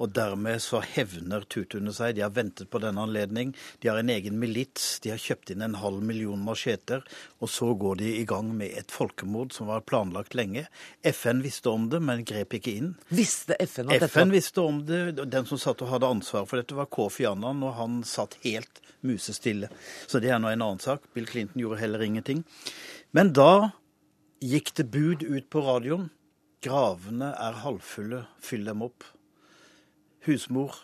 [0.00, 2.16] Og dermed så hevner tutuene seg.
[2.16, 3.52] De har ventet på denne anledning.
[3.78, 4.96] De har en egen milits.
[5.04, 7.04] De har kjøpt inn en halv million macheter.
[7.38, 10.66] Og så går de i gang med et folkemord som var planlagt lenge.
[11.06, 12.94] FN visste om det, men grep ikke inn.
[13.12, 14.08] Visste FN om dette?
[14.10, 15.02] FN visste om det.
[15.20, 18.82] Den som satt og hadde ansvar for dette, var Kofi Annan, og han satt helt
[19.06, 19.68] musestille.
[20.08, 21.04] Så det er nå en annen sak.
[21.14, 22.42] Bill Clinton gjorde heller ingenting.
[23.16, 23.70] Men da
[24.40, 26.10] gikk det bud ut på radioen.
[26.64, 29.06] Gravene er halvfulle, fyll dem opp
[30.26, 30.74] husmor,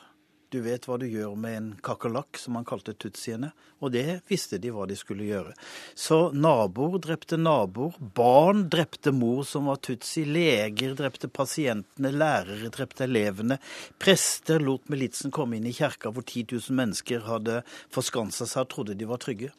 [0.46, 3.48] Du vet hva du gjør med en kakerlakk, som han kalte tutsiene.
[3.82, 5.50] Og det visste de hva de skulle gjøre.
[5.98, 7.98] Så naboer drepte naboer.
[7.98, 10.22] Barn drepte mor som var tutsi.
[10.24, 12.14] Leger drepte pasientene.
[12.14, 13.58] Lærere drepte elevene.
[13.98, 17.60] Prester lot militsen komme inn i kjerka hvor 10 000 mennesker hadde
[17.92, 19.50] forskansa seg og trodde de var trygge.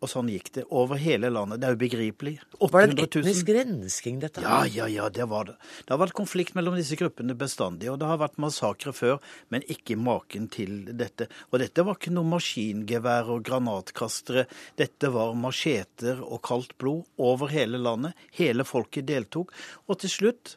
[0.00, 1.60] Og sånn gikk det over hele landet.
[1.60, 2.32] Det er ubegripelig.
[2.56, 4.40] Var det en etnisk rensking, dette?
[4.40, 5.56] Ja, ja, ja, det var det.
[5.84, 9.18] Det har vært konflikt mellom disse gruppene bestandig, og det har vært massakre før,
[9.52, 11.28] men ikke maken til dette.
[11.52, 14.46] Og dette var ikke noe maskingevær og granatkastere.
[14.80, 18.16] Dette var macheter og kaldt blod over hele landet.
[18.40, 19.52] Hele folket deltok.
[19.84, 20.56] Og til slutt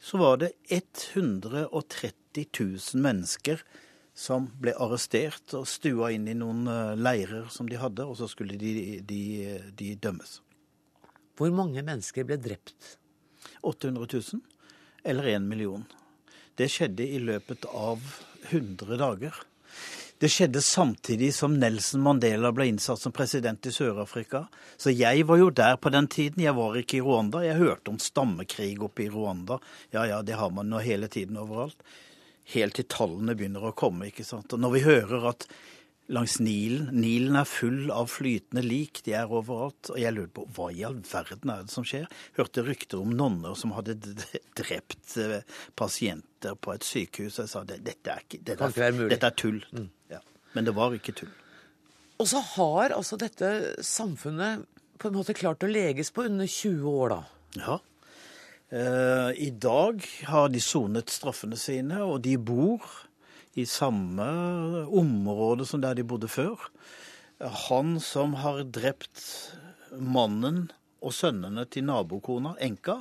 [0.00, 3.60] så var det 130 000 mennesker
[4.20, 8.28] som ble arrestert og stua inn i noen eh, leirer som de hadde, og så
[8.28, 9.20] skulle de, de,
[9.76, 10.40] de dømmes.
[11.40, 12.98] Hvor mange mennesker ble drept?
[13.64, 14.42] 800 000,
[15.08, 15.86] eller 1 million.
[16.58, 18.02] Det skjedde i løpet av
[18.50, 19.40] 100 dager.
[20.20, 24.42] Det skjedde samtidig som Nelson Mandela ble innsatt som president i Sør-Afrika.
[24.76, 26.44] Så jeg var jo der på den tiden.
[26.44, 27.40] Jeg var ikke i Rwanda.
[27.46, 29.56] Jeg hørte om stammekrig oppe i Rwanda.
[29.96, 31.80] Ja ja, det har man nå hele tiden overalt
[32.54, 34.10] helt til tallene begynner å komme.
[34.10, 34.52] ikke sant?
[34.54, 35.46] Og når vi hører at
[36.10, 39.92] langs Nilen Nilen er full av flytende lik, de er overalt.
[39.92, 42.08] Og jeg lurer på hva i all verden er det som skjer?
[42.38, 43.96] Hørte rykter om nonner som hadde
[44.58, 45.40] drept eh,
[45.78, 47.38] pasienter på et sykehus.
[47.38, 49.62] Og Jeg sa dette er, ikke, dette er, dette er tull.
[49.70, 49.90] Mm.
[50.10, 50.22] Ja.
[50.56, 51.32] Men det var ikke tull.
[52.20, 54.66] Og så har altså dette samfunnet
[55.00, 57.20] på en måte klart å leges på under 20 år, da.
[57.56, 57.78] Ja.
[58.70, 62.84] Eh, I dag har de sonet straffene sine, og de bor
[63.58, 64.26] i samme
[64.86, 66.68] område som der de bodde før.
[67.66, 69.24] Han som har drept
[69.98, 70.68] mannen
[71.02, 73.00] og sønnene til nabokona, enka,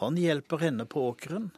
[0.00, 1.50] han hjelper henne på åkeren.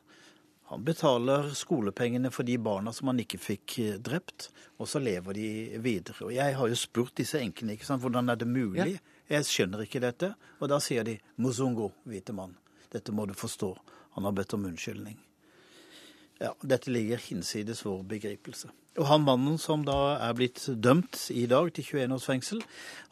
[0.72, 4.48] Han betaler skolepengene for de barna som han ikke fikk eh, drept,
[4.82, 5.48] og så lever de
[5.84, 6.24] videre.
[6.26, 8.96] Og Jeg har jo spurt disse enkene ikke sant, hvordan er det mulig.
[8.96, 9.38] Ja.
[9.38, 10.34] Jeg skjønner ikke dette.
[10.58, 12.63] Og da sier de 'Muzungo, hvite mann'.
[12.94, 13.74] Dette må du forstå.
[14.14, 15.18] Han har bedt om unnskyldning.
[16.42, 18.70] Ja, dette ligger hinsides vår begripelse.
[18.98, 22.60] Og han mannen som da er blitt dømt i dag til 21 års fengsel,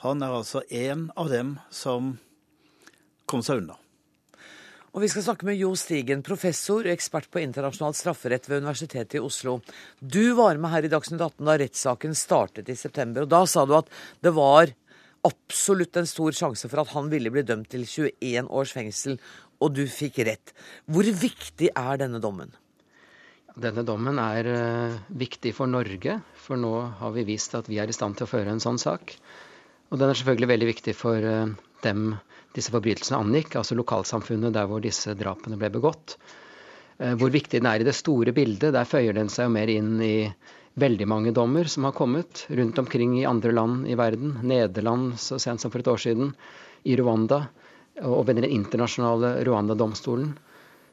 [0.04, 2.16] han er altså en av dem som
[3.30, 3.78] kom seg unna.
[4.92, 9.16] Og Vi skal snakke med Jo Stigen, professor og ekspert på internasjonal strafferett ved Universitetet
[9.16, 9.62] i Oslo.
[9.98, 13.24] Du var med her i Dagsnytt 18 da rettssaken startet i september.
[13.24, 13.88] og Da sa du at
[14.20, 14.74] det var
[15.24, 19.16] absolutt en stor sjanse for at han ville bli dømt til 21 års fengsel
[19.62, 20.52] og du fikk rett.
[20.90, 22.50] Hvor viktig er denne dommen?
[23.52, 27.90] Denne dommen er uh, viktig for Norge, for nå har vi vist at vi er
[27.90, 29.12] i stand til å føre en sånn sak.
[29.92, 31.52] Og den er selvfølgelig veldig viktig for uh,
[31.84, 32.14] dem
[32.56, 36.16] disse forbrytelsene angikk, altså lokalsamfunnet der hvor disse drapene ble begått.
[36.96, 39.72] Uh, hvor viktig den er i det store bildet, der føyer den seg jo mer
[39.72, 40.16] inn i
[40.80, 44.38] veldig mange dommer som har kommet rundt omkring i andre land i verden.
[44.48, 46.32] Nederland så sent som for et år siden.
[46.88, 47.44] I Rwanda
[48.00, 50.32] og ved den internasjonale Rwanda-domstolen.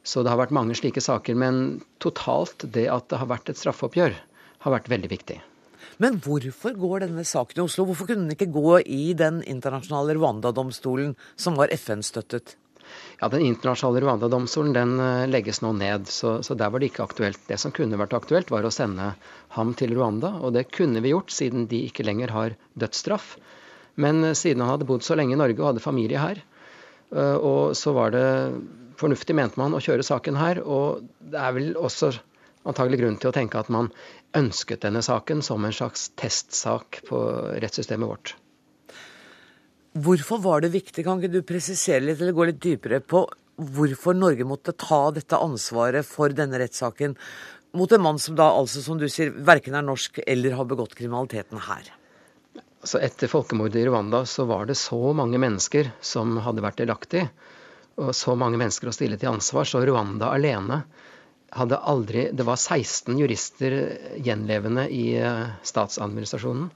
[0.03, 1.38] Så det har vært mange slike saker.
[1.39, 4.17] Men totalt, det at det har vært et straffeoppgjør,
[4.65, 5.39] har vært veldig viktig.
[5.99, 7.85] Men hvorfor går denne saken i Oslo?
[7.89, 12.55] Hvorfor kunne den ikke gå i den internasjonale Rwanda-domstolen, som var FN-støttet?
[13.19, 17.05] Ja, Den internasjonale Rwanda-domstolen den eh, legges nå ned, så, så, der var det ikke
[17.05, 17.41] aktuelt.
[17.47, 19.12] Det som kunne vært aktuelt, var å sende
[19.55, 23.35] ham til Rwanda, og det kunne vi gjort siden de ikke lenger har dødsstraff.
[23.99, 26.41] Men eh, siden han hadde bodd så lenge i Norge og hadde familie her,
[27.13, 28.28] og så var det
[29.00, 30.62] fornuftig, mente man, å kjøre saken her.
[30.62, 32.12] Og det er vel også
[32.69, 33.89] antagelig grunn til å tenke at man
[34.38, 37.22] ønsket denne saken som en slags testsak på
[37.63, 38.36] rettssystemet vårt.
[40.00, 41.04] Hvorfor var det viktig?
[41.06, 43.24] Kan ikke du presisere litt eller gå litt dypere på
[43.60, 47.15] hvorfor Norge måtte ta dette ansvaret for denne rettssaken
[47.76, 50.95] mot en mann som da altså, som du sier, verken er norsk eller har begått
[50.98, 51.89] kriminaliteten her?
[52.79, 57.25] Altså etter folkemordet i Rwanda så var det så mange mennesker som hadde vært delaktig,
[57.99, 60.83] og så mange mennesker å stille til ansvar, så Rwanda alene
[61.49, 63.75] hadde aldri Det var 16 jurister
[64.21, 66.69] gjenlevende i eh, statsadministrasjonen.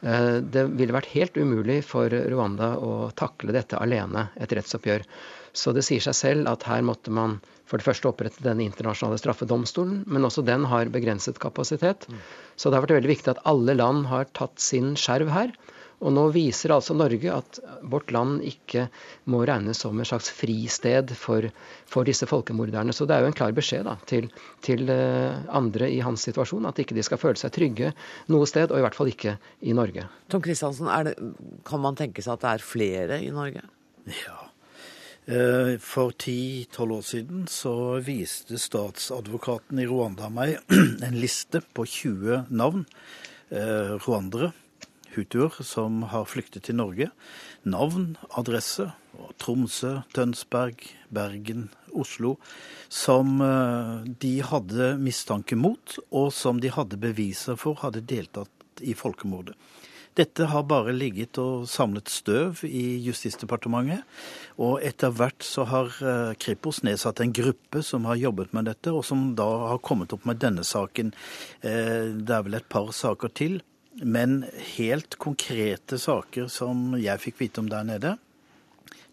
[0.00, 5.06] Eh, det ville vært helt umulig for Rwanda å takle dette alene, et rettsoppgjør.
[5.52, 7.38] Så det sier seg selv at her måtte man
[7.70, 12.08] for det første opprette denne internasjonale straffedomstolen, men også den har begrenset kapasitet.
[12.58, 15.54] Så det har vært veldig viktig at alle land har tatt sin skjerv her.
[16.00, 17.58] Og nå viser altså Norge at
[17.92, 18.86] vårt land ikke
[19.28, 21.44] må regnes som et slags fristed for,
[21.84, 22.94] for disse folkemorderne.
[22.96, 24.30] Så det er jo en klar beskjed da, til,
[24.64, 27.92] til, eh, andre i hans situasjon at ikke de skal føle seg trygge
[28.32, 30.08] noe sted, og i hvert fall ikke i Norge.
[30.32, 30.88] Tom Kristiansen,
[31.68, 33.68] kan man tenke seg at det er flere i Norge?
[34.08, 34.49] Ja,
[35.78, 37.72] for ti-tolv år siden så
[38.02, 40.56] viste statsadvokaten i Rwanda meg
[41.06, 42.86] en liste på 20 navn.
[43.50, 44.52] Eh, rwandere,
[45.14, 47.10] hutuer, som har flyktet til Norge.
[47.62, 48.92] Navn, adresse.
[49.42, 52.36] Tromsø, Tønsberg, Bergen, Oslo.
[52.88, 58.94] Som eh, de hadde mistanke mot, og som de hadde beviser for hadde deltatt i
[58.94, 59.58] folkemordet.
[60.18, 64.02] Dette har bare ligget og samlet støv i Justisdepartementet.
[64.58, 68.90] Og etter hvert så har eh, Kripos nedsatt en gruppe som har jobbet med dette,
[68.90, 71.14] og som da har kommet opp med denne saken.
[71.62, 73.60] Eh, det er vel et par saker til.
[74.02, 74.42] Men
[74.76, 78.16] helt konkrete saker som jeg fikk vite om der nede,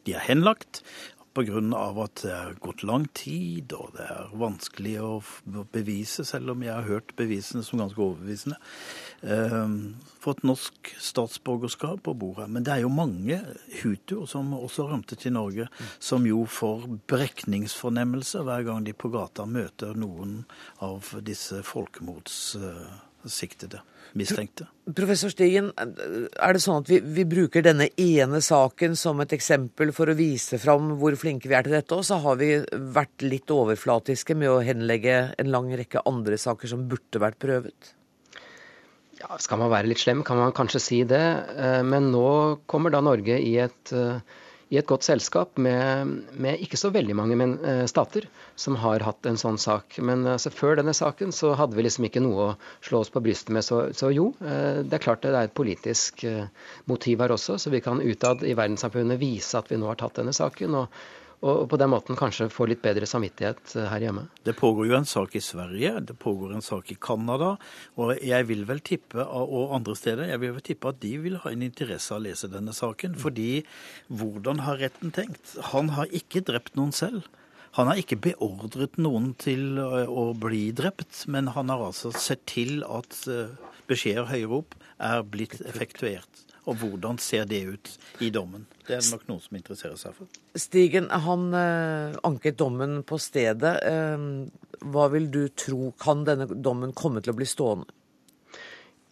[0.05, 0.83] de er henlagt
[1.37, 2.03] pga.
[2.03, 5.11] at det har gått lang tid, og det er vanskelig å
[5.71, 8.57] bevise, selv om jeg har hørt bevisene som ganske overbevisende.
[9.21, 12.49] Ehm, fått norsk statsborgerskap på bordet.
[12.49, 13.41] Men det er jo mange
[13.81, 15.67] hutuer som også rømte til Norge,
[15.99, 20.45] som jo får brekningsfornemmelse hver gang de på gata møter noen
[20.85, 23.81] av disse folkemordssiktede
[24.17, 24.65] mistenkte.
[24.95, 29.91] Professor Stigen, er det sånn at vi, vi, bruker denne ene saken som et eksempel
[29.95, 32.49] for å vise fram hvor flinke vi er til dette, og så har vi
[32.93, 37.97] vært litt overflatiske med å henlegge en lang rekke andre saker som burde vært prøvet?
[39.17, 41.23] Ja, Skal man være litt slem, kan man kanskje si det.
[41.57, 42.27] Eh, men nå
[42.69, 47.13] kommer da Norge i et eh, i et godt selskap med, med, ikke så veldig
[47.15, 48.25] mange men, eh, stater
[48.59, 49.95] som har hatt en sånn sak.
[50.03, 53.21] Men altså, før denne saken så hadde vi liksom ikke noe å slå oss på
[53.23, 53.63] brystet med.
[53.63, 56.25] Så, så jo, det er klart det er et politisk
[56.91, 60.19] motiv her også, så vi kan utad i verdenssamfunnet vise at vi nå har tatt
[60.19, 60.75] denne saken.
[60.83, 60.99] og
[61.45, 64.25] og på den måten kanskje få litt bedre samvittighet eh, her hjemme.
[64.45, 67.53] Det pågår jo en sak i Sverige, det pågår en sak i Canada,
[68.01, 71.37] og jeg vil vel tippe, og andre steder, jeg vil vel tippe at de vil
[71.43, 73.19] ha en interesse av å lese denne saken.
[73.21, 73.61] Fordi
[74.09, 75.53] hvordan har retten tenkt?
[75.73, 77.29] Han har ikke drept noen selv.
[77.77, 82.81] Han har ikke beordret noen til å bli drept, men han har altså sett til
[82.89, 83.53] at eh,
[83.85, 86.46] beskjeder høyere opp er blitt effektuert.
[86.67, 87.91] Og hvordan ser det ut
[88.23, 88.65] i dommen?
[88.83, 90.27] Det er det nok noen som interesserer seg for.
[90.59, 93.73] Stigen, han eh, anket dommen på stedet.
[93.87, 94.25] Eh,
[94.91, 97.87] hva vil du tro, kan denne dommen komme til å bli stående?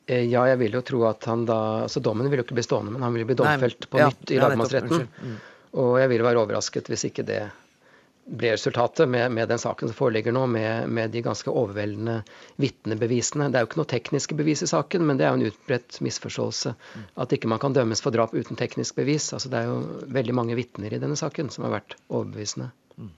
[0.05, 2.65] Eh, ja, jeg vil jo tro at han da Altså dommen vil jo ikke bli
[2.65, 5.07] stående, men han vil jo bli domfelt på Nei, nytt i ja, lagmannsretten.
[5.09, 5.37] Mm.
[5.81, 7.39] Og jeg vil være overrasket hvis ikke det
[8.25, 12.21] ble resultatet med, med, den saken som foreligger nå, med, med de ganske overveldende
[12.61, 13.51] vitnebevisene.
[13.51, 15.99] Det er jo ikke noe tekniske bevis i saken, men det er jo en utbredt
[16.05, 16.73] misforståelse
[17.21, 19.29] at ikke man kan dømmes for drap uten teknisk bevis.
[19.37, 22.71] Altså, det er jo veldig mange vitner i denne saken som har vært overbevisende.
[22.97, 23.13] Mm.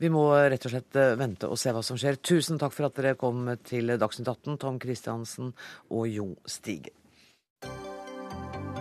[0.00, 2.20] Vi må rett og slett eh, vente og se hva som skjer.
[2.24, 5.52] Tusen takk for at dere kom til Dagsnytt 18, Tom Christiansen
[5.92, 6.96] og Jo Stige.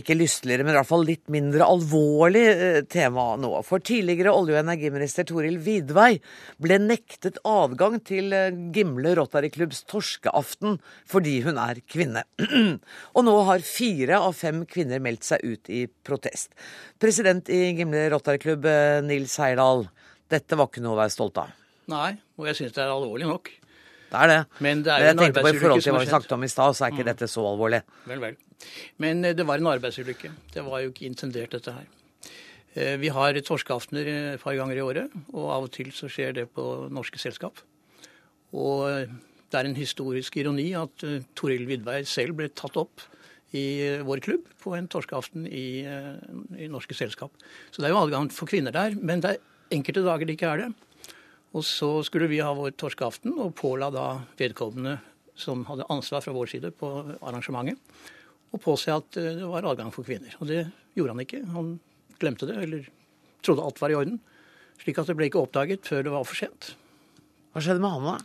[0.00, 3.50] ikke lysteligere, men i hvert fall litt mindre alvorlig eh, tema nå.
[3.66, 6.18] For tidligere olje- og energiminister Toril Vidvei
[6.62, 10.78] ble nektet adgang til eh, Gimle Rotary Klubbs torskeaften
[11.08, 12.24] fordi hun er kvinne.
[13.16, 16.52] og nå har fire av fem kvinner meldt seg ut i protest.
[17.02, 18.66] President i Gimle Rotary Klubb,
[19.06, 19.86] Nils Heyerdahl.
[20.32, 21.54] Dette var ikke noe å være stolt av?
[21.90, 23.52] Nei, og jeg syns det er alvorlig nok.
[24.10, 24.40] Det er det.
[24.62, 26.50] Men det er Men jeg tenkte på i forhold til hva vi snakket om i
[26.50, 27.10] stad, så er ikke mm.
[27.12, 27.80] dette så alvorlig.
[28.06, 28.36] Vel, vel.
[29.02, 30.32] Men eh, det var en arbeidsulykke.
[30.54, 31.88] Det var jo ikke intendert, dette her.
[32.74, 36.36] Eh, vi har torskeaftener et par ganger i året, og av og til så skjer
[36.40, 37.62] det på norske selskap.
[38.56, 39.12] Og eh,
[39.52, 41.04] det er en historisk ironi at
[41.38, 43.04] Toril Vidvei selv ble tatt opp
[43.54, 47.30] i vår klubb på en torskeaften i, i norske selskap.
[47.70, 48.96] Så det er jo adgang for kvinner der.
[48.98, 50.68] Men det er enkelte dager det ikke er det.
[51.54, 54.98] Og så skulle vi ha vår torskeaften, og påla da vedkommende
[55.36, 56.90] som hadde ansvar fra vår side på
[57.20, 57.78] arrangementet,
[58.56, 60.34] å påse at eh, det var adgang for kvinner.
[60.40, 60.64] Og det
[60.96, 61.42] gjorde han ikke.
[61.54, 61.74] Han
[62.20, 62.88] glemte det, eller
[63.44, 64.18] trodde alt var i orden.
[64.82, 66.74] Slik at det ble ikke oppdaget før det var for sent.
[67.52, 68.16] Hva skjedde med han da?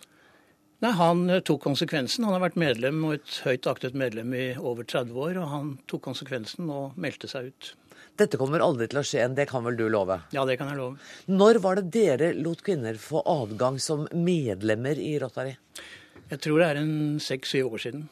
[0.81, 2.25] Nei, Han eh, tok konsekvensen.
[2.25, 5.75] Han har vært medlem og et høyt aktet medlem i over 30 år, og han
[5.91, 7.73] tok konsekvensen og meldte seg ut.
[8.19, 10.17] Dette kommer aldri til å skje, det kan vel du love?
[10.35, 10.97] Ja, det kan jeg love.
[11.31, 15.53] Når var det dere lot kvinner få adgang som medlemmer i Rotary?
[16.31, 18.03] Jeg tror det er en seks-syv år siden.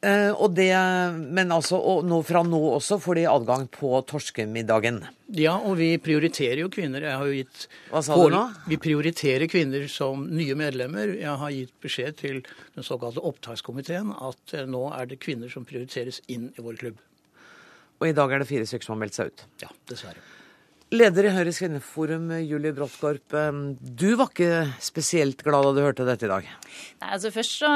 [0.00, 0.72] Eh, og det,
[1.20, 5.02] men altså, og nå, fra nå også får de adgang på torskemiddagen?
[5.36, 7.04] Ja, og vi prioriterer jo kvinner.
[7.04, 8.40] Jeg har jo gitt Hva sa du nå?
[8.72, 11.12] Vi prioriterer kvinner som nye medlemmer.
[11.20, 15.68] Jeg har gitt beskjed til den såkalte opptakskomiteen at uh, nå er det kvinner som
[15.68, 17.06] prioriteres inn i vår klubb.
[18.00, 19.48] Og i dag er det fire stykker som har meldt seg ut.
[19.60, 20.24] Ja, dessverre.
[20.90, 23.34] Leder i Høyres kvinneforum, Julie Bråttkorp.
[23.78, 26.48] Du var ikke spesielt glad da du hørte dette i dag?
[26.98, 27.68] Nei, altså først så,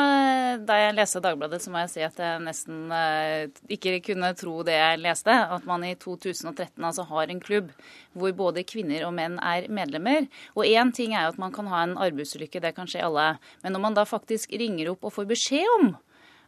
[0.67, 4.57] Da jeg leste Dagbladet, så må jeg si at jeg nesten uh, ikke kunne tro
[4.67, 5.31] det jeg leste.
[5.31, 7.71] At man i 2013 altså har en klubb
[8.19, 10.27] hvor både kvinner og menn er medlemmer.
[10.59, 13.37] Og én ting er jo at man kan ha en arbeidsulykke, det kan skje alle.
[13.63, 15.93] Men når man da faktisk ringer opp og får beskjed om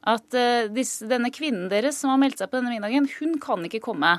[0.06, 0.36] at
[0.74, 4.12] disse, denne kvinnen deres som har meldt seg på denne middagen, hun kan ikke komme.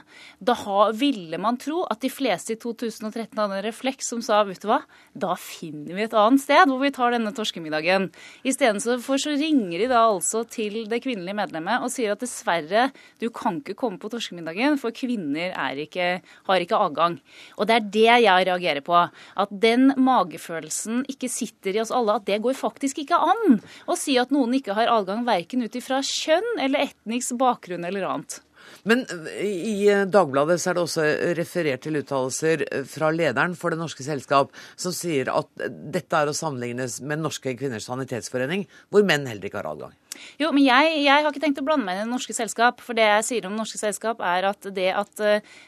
[0.44, 0.56] Da
[0.96, 4.68] ville man tro at de fleste i 2013 hadde en refleks som sa vet du
[4.70, 4.82] hva,
[5.16, 8.10] da finner vi et annet sted hvor vi tar denne torskemiddagen.
[8.48, 12.90] Istedenfor så ringer de da altså til det kvinnelige medlemmet og sier at dessverre,
[13.22, 16.10] du kan ikke komme på torskemiddagen, for kvinner ikke,
[16.50, 17.18] har ikke adgang.
[17.58, 18.98] Og det er det jeg reagerer på.
[19.40, 22.18] At den magefølelsen ikke sitter i oss alle.
[22.20, 25.77] At det går faktisk ikke an å si at noen ikke har adgang verken ut
[25.80, 28.42] ifra kjønn eller etnisk bakgrunn eller annet.
[28.88, 29.04] Men
[29.42, 31.06] i Dagbladet så er det også
[31.38, 35.50] referert til uttalelser fra lederen for Det norske selskap, som sier at
[35.94, 39.96] dette er å sammenlignes med Norske kvinners sanitetsforening, hvor menn heller ikke har adgang.
[40.42, 42.80] Jo, men jeg, jeg, har ikke tenkt å blande meg inn i det norske selskap.
[42.84, 45.22] For det jeg sier om norske selskap, er at det at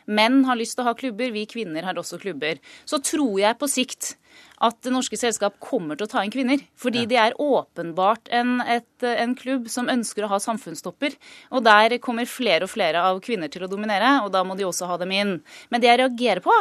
[0.09, 2.57] menn har lyst til å ha klubber, vi kvinner har også klubber.
[2.89, 4.15] Så tror jeg på sikt
[4.59, 6.61] at det norske selskap kommer til å ta inn kvinner.
[6.79, 7.09] Fordi ja.
[7.11, 11.15] de er åpenbart en, et, en, klubb som ønsker å ha samfunnstopper.
[11.55, 14.67] Og der kommer flere og flere av kvinner til å dominere, og da må de
[14.67, 15.33] også ha dem inn.
[15.71, 16.55] Men det jeg reagerer på,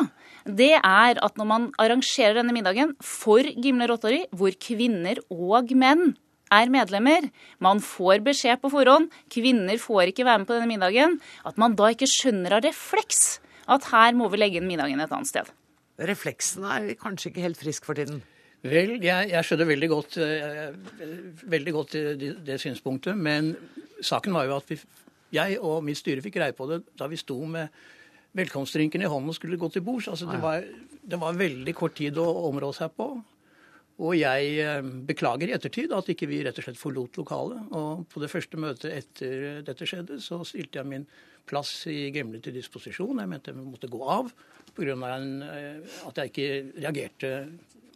[0.46, 6.14] det er at når man arrangerer denne middagen for Gimle Rotary, hvor kvinner og menn
[6.54, 7.26] er medlemmer,
[7.60, 11.76] man får beskjed på forhånd, kvinner får ikke være med på denne middagen, at man
[11.76, 15.50] da ikke skjønner av refleks at her må vi legge inn middagen et annet sted
[15.98, 18.20] refleksen er kanskje ikke helt frisk for tiden?
[18.66, 20.72] Vel, jeg, jeg skjønner veldig godt, eh,
[21.46, 23.18] veldig godt det, det, synspunktet.
[23.18, 23.52] Men
[24.02, 24.78] saken var jo at vi,
[25.34, 27.70] jeg og mitt styre fikk greie på det da vi sto med
[28.38, 30.10] velkomstdrinken i hånden og skulle gå til bords.
[30.10, 30.66] Altså, det, var,
[31.02, 33.12] det var veldig kort tid å områ seg på.
[33.98, 37.72] Og jeg eh, beklager i ettertid at ikke vi rett og slett forlot lokalet.
[37.78, 41.08] Og på det første møtet etter dette skjedde, så stilte jeg min
[41.48, 43.22] plass i Gemle til disposisjon.
[43.22, 44.34] Jeg mente jeg måtte gå av
[44.78, 44.94] pga.
[44.94, 46.48] Eh, at jeg ikke
[46.78, 47.32] reagerte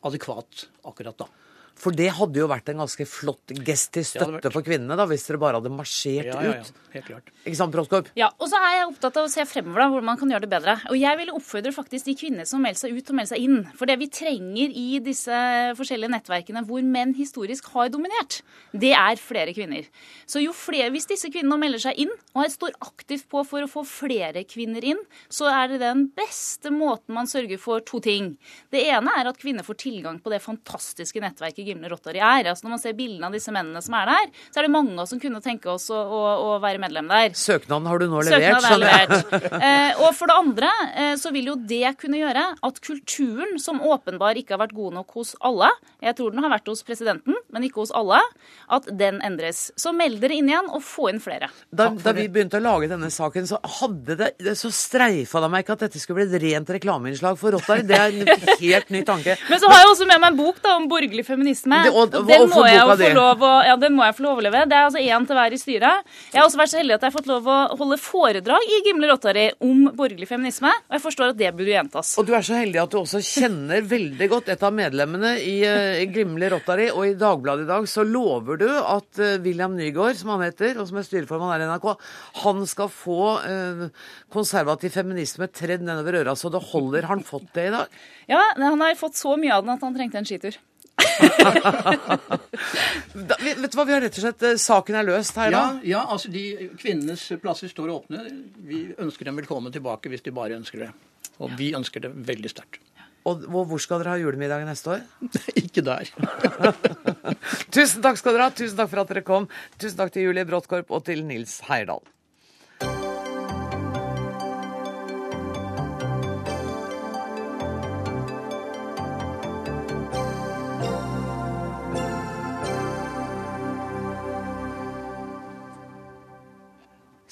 [0.02, 1.30] adekvat akkurat da.
[1.78, 5.24] For det hadde jo vært en ganske flott gest til støtte for kvinnene, da, hvis
[5.26, 6.62] dere bare hadde marsjert ja, ja, ja.
[6.62, 6.82] ut.
[6.92, 7.30] Helt klart.
[7.42, 8.10] Ikke sant, Bråttkorp?
[8.18, 10.44] Ja, og så er jeg opptatt av å se fremover da, hvordan man kan gjøre
[10.44, 10.74] det bedre.
[10.92, 13.46] Og jeg vil oppfordre faktisk de kvinnene som melder seg ut, til å melde seg
[13.46, 13.62] inn.
[13.78, 15.38] For det vi trenger i disse
[15.78, 18.42] forskjellige nettverkene hvor menn historisk har dominert,
[18.76, 19.88] det er flere kvinner.
[20.28, 23.70] Så jo flere, hvis disse kvinnene melder seg inn og står aktivt på for å
[23.70, 25.00] få flere kvinner inn,
[25.32, 28.34] så er det den beste måten man sørger for to ting.
[28.72, 32.48] Det ene er at kvinner får tilgang på det fantastiske nettverket Gimle Rotary er.
[32.52, 34.94] Altså Når man ser bildene av disse mennene som er der, så er det mange
[34.96, 37.34] av oss som kunne tenke oss å, å, å være medlem der.
[37.38, 38.58] Søknaden har du nå levert.
[38.62, 39.46] Søknaden er levert.
[39.62, 43.80] eh, og for det andre eh, så vil jo det kunne gjøre at kulturen, som
[43.84, 45.70] åpenbar ikke har vært god nok hos alle,
[46.02, 48.20] jeg tror den har vært hos presidenten, men ikke hos alle,
[48.72, 49.68] at den endres.
[49.78, 51.48] Så meld dere inn igjen og få inn flere.
[51.70, 55.64] Da, da vi begynte å lage denne saken, så hadde det, så streifa det meg
[55.64, 57.84] ikke at dette skulle bli et rent reklameinnslag for Rotary.
[57.88, 58.32] Det er en
[58.62, 59.36] helt ny tanke.
[59.50, 61.51] Men så har jeg også med meg en bok da, om borgerlig feminisme.
[61.86, 64.40] Det, og, og, den, må jeg få lov å, ja, den må jeg få lov
[64.40, 64.64] å leve.
[64.70, 66.10] Det er altså én til hver i styret.
[66.32, 68.80] Jeg har også vært så heldig at jeg har fått lov å holde foredrag i
[68.86, 70.72] Gimle Rotary om borgerlig feminisme.
[70.88, 72.14] Og jeg forstår at det burde gjentas.
[72.20, 75.56] Og du er så heldig at du også kjenner veldig godt et av medlemmene i,
[75.66, 76.88] uh, Gimle Rotary.
[76.94, 80.80] Og i Dagbladet i dag så lover du at uh, William Nygaard, som han heter,
[80.80, 81.88] og som er styreformann her i NRK,
[82.42, 83.86] han skal få uh,
[84.32, 87.06] konservativ feminisme tredd nedover øra så det holder.
[87.06, 88.02] Har han fått det i dag?
[88.30, 90.58] Ja, han har fått så mye av den at han trengte en skitur.
[93.28, 95.62] da, vet du hva, vi har rett og slett eh, Saken er løst her, da?
[95.80, 98.18] Ja, ja, altså de Kvinnenes plasser står åpne.
[98.68, 100.90] Vi ønsker dem velkommen tilbake hvis de bare ønsker det.
[101.42, 102.82] Og vi ønsker det veldig sterkt.
[103.28, 105.00] Og hvor skal dere ha julemiddag neste år?
[105.62, 106.04] Ikke der.
[107.74, 108.54] Tusen takk skal dere ha.
[108.54, 109.44] Tusen takk for at dere kom.
[109.78, 112.02] Tusen takk til Julie Bråttkorp og til Nils Heierdal.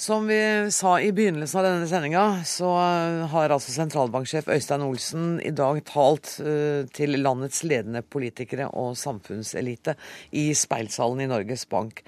[0.01, 0.41] Som vi
[0.73, 2.71] sa i begynnelsen av denne sendinga, så
[3.29, 9.99] har altså sentralbanksjef Øystein Olsen i dag talt uh, til landets ledende politikere og samfunnselite
[10.33, 12.01] i speilsalen i Norges Bank.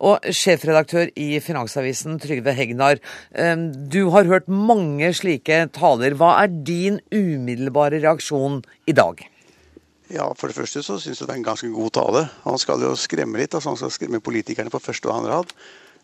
[0.00, 3.04] Og sjefredaktør i Finansavisen, Trygve Hegnar,
[3.36, 6.16] um, du har hørt mange slike taler.
[6.16, 9.20] Hva er din umiddelbare reaksjon i dag?
[10.08, 12.28] Ja, For det første så syns jeg det er en ganske god tale.
[12.48, 13.52] Han skal jo skremme litt.
[13.52, 15.58] altså Han skal skremme politikerne på første og andre rad.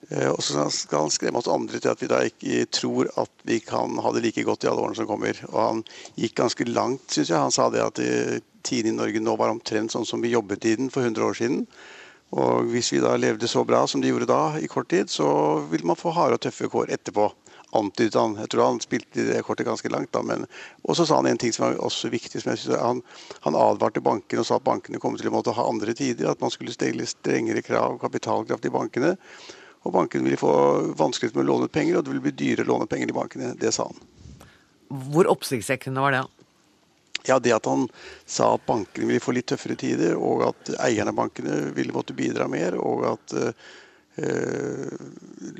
[0.09, 3.45] Eh, og så skal han skremme oss andre til at vi da ikke tror at
[3.47, 5.39] vi kan ha det like godt i alle årene som kommer.
[5.53, 5.83] Og han
[6.17, 7.39] gikk ganske langt, syns jeg.
[7.39, 10.91] Han sa det at eh, tiden i Norge nå var omtrent sånn som i den
[10.91, 11.67] for 100 år siden.
[12.31, 15.27] Og hvis vi da levde så bra som de gjorde da, i kort tid, så
[15.71, 17.31] vil man få harde og tøffe kår etterpå.
[17.75, 18.33] Antydet han.
[18.35, 20.11] Jeg tror han spilte det kortet ganske langt.
[20.13, 20.47] da, men
[20.83, 22.43] Og så sa han en ting som var også viktig.
[22.43, 23.03] som jeg synes, han,
[23.47, 26.31] han advarte bankene og sa at bankene kom til å måtte ha andre tider.
[26.31, 29.17] At man skulle stille strengere krav, kapitalkraft i bankene.
[29.87, 30.53] Og bankene ville få
[30.99, 33.55] vanskeligheter med å låne penger, og det ville bli dyrere å låne penger i bankene.
[33.59, 34.01] Det sa han.
[35.13, 36.25] Hvor oppsiktsvekkende var det?
[37.29, 37.89] Ja, Det at han
[38.27, 42.17] sa at bankene ville få litt tøffere tider, og at eierne av bankene ville måtte
[42.17, 44.97] bidra mer, og at eh,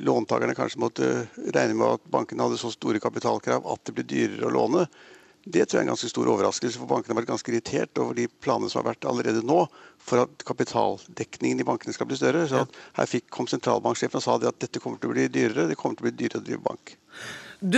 [0.01, 1.09] låntakerne kanskje måtte
[1.53, 4.85] regne med at bankene hadde så store kapitalkrav at det ble dyrere å låne,
[5.43, 6.77] det tror jeg er en ganske stor overraskelse.
[6.77, 9.63] For bankene har vært ganske irritert over de planene som har vært allerede nå
[10.01, 12.43] for at kapitaldekningen i bankene skal bli større.
[12.49, 12.63] Så
[12.97, 15.67] her fikk, kom sentralbanksjefen og sa at dette kommer til å bli dyrere.
[15.69, 16.95] Det kommer til å bli dyrere å drive bank.
[17.61, 17.77] Du,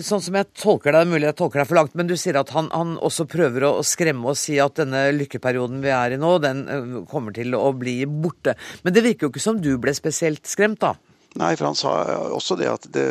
[0.00, 2.52] sånn som jeg tolker deg, mulig jeg tolker deg for langt, men du sier at
[2.56, 6.38] han, han også prøver å skremme og si at denne lykkeperioden vi er i nå,
[6.40, 6.64] den
[7.10, 8.56] kommer til å bli borte.
[8.84, 10.94] Men det virker jo ikke som du ble spesielt skremt, da?
[11.38, 11.90] Nei, for han sa
[12.34, 13.06] også det at det,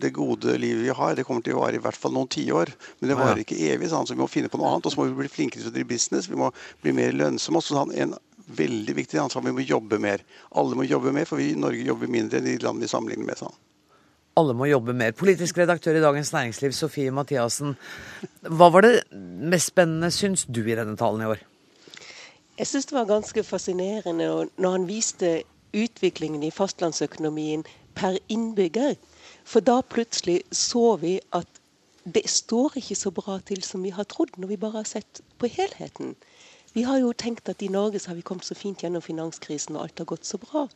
[0.00, 2.72] det, gode livet vi har, det kommer til å vare i hvert fall noen tiår.
[2.98, 4.88] Men det varer ikke evig, så vi må finne på noe annet.
[4.88, 6.30] Og så må vi bli flinkere til å drive business.
[6.32, 6.48] Vi må
[6.80, 7.60] bli mer lønnsomme.
[7.60, 8.16] Og så han en
[8.56, 10.24] veldig viktig ansvar, vi må jobbe mer.
[10.56, 13.28] Alle må jobbe mer, for vi i Norge jobber mindre enn de land vi sammenligner
[13.28, 13.42] med.
[13.42, 13.58] Sånn.
[14.38, 15.12] Alle må jobbe mer.
[15.18, 17.76] Politisk redaktør i Dagens Næringsliv, Sofie Mathiassen.
[18.48, 21.44] Hva var det mest spennende, syns du, i denne talen i år?
[22.58, 25.32] Jeg syns det var ganske fascinerende når han viste
[25.72, 27.64] utviklingen i fastlandsøkonomien
[27.94, 28.94] per innbygger.
[29.44, 31.48] For da plutselig så vi at
[32.14, 35.20] det står ikke så bra til som vi har trodd, når vi bare har sett
[35.38, 36.14] på helheten.
[36.72, 39.76] Vi har jo tenkt at i Norge så har vi kommet så fint gjennom finanskrisen,
[39.76, 40.68] og alt har gått så bra.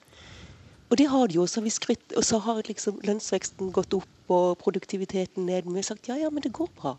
[0.90, 1.46] Og det har det jo.
[1.46, 5.64] Så har vi skrytt, og så har liksom lønnsveksten gått opp og produktiviteten ned.
[5.64, 6.96] Men vi har sagt ja, ja, men det går bra.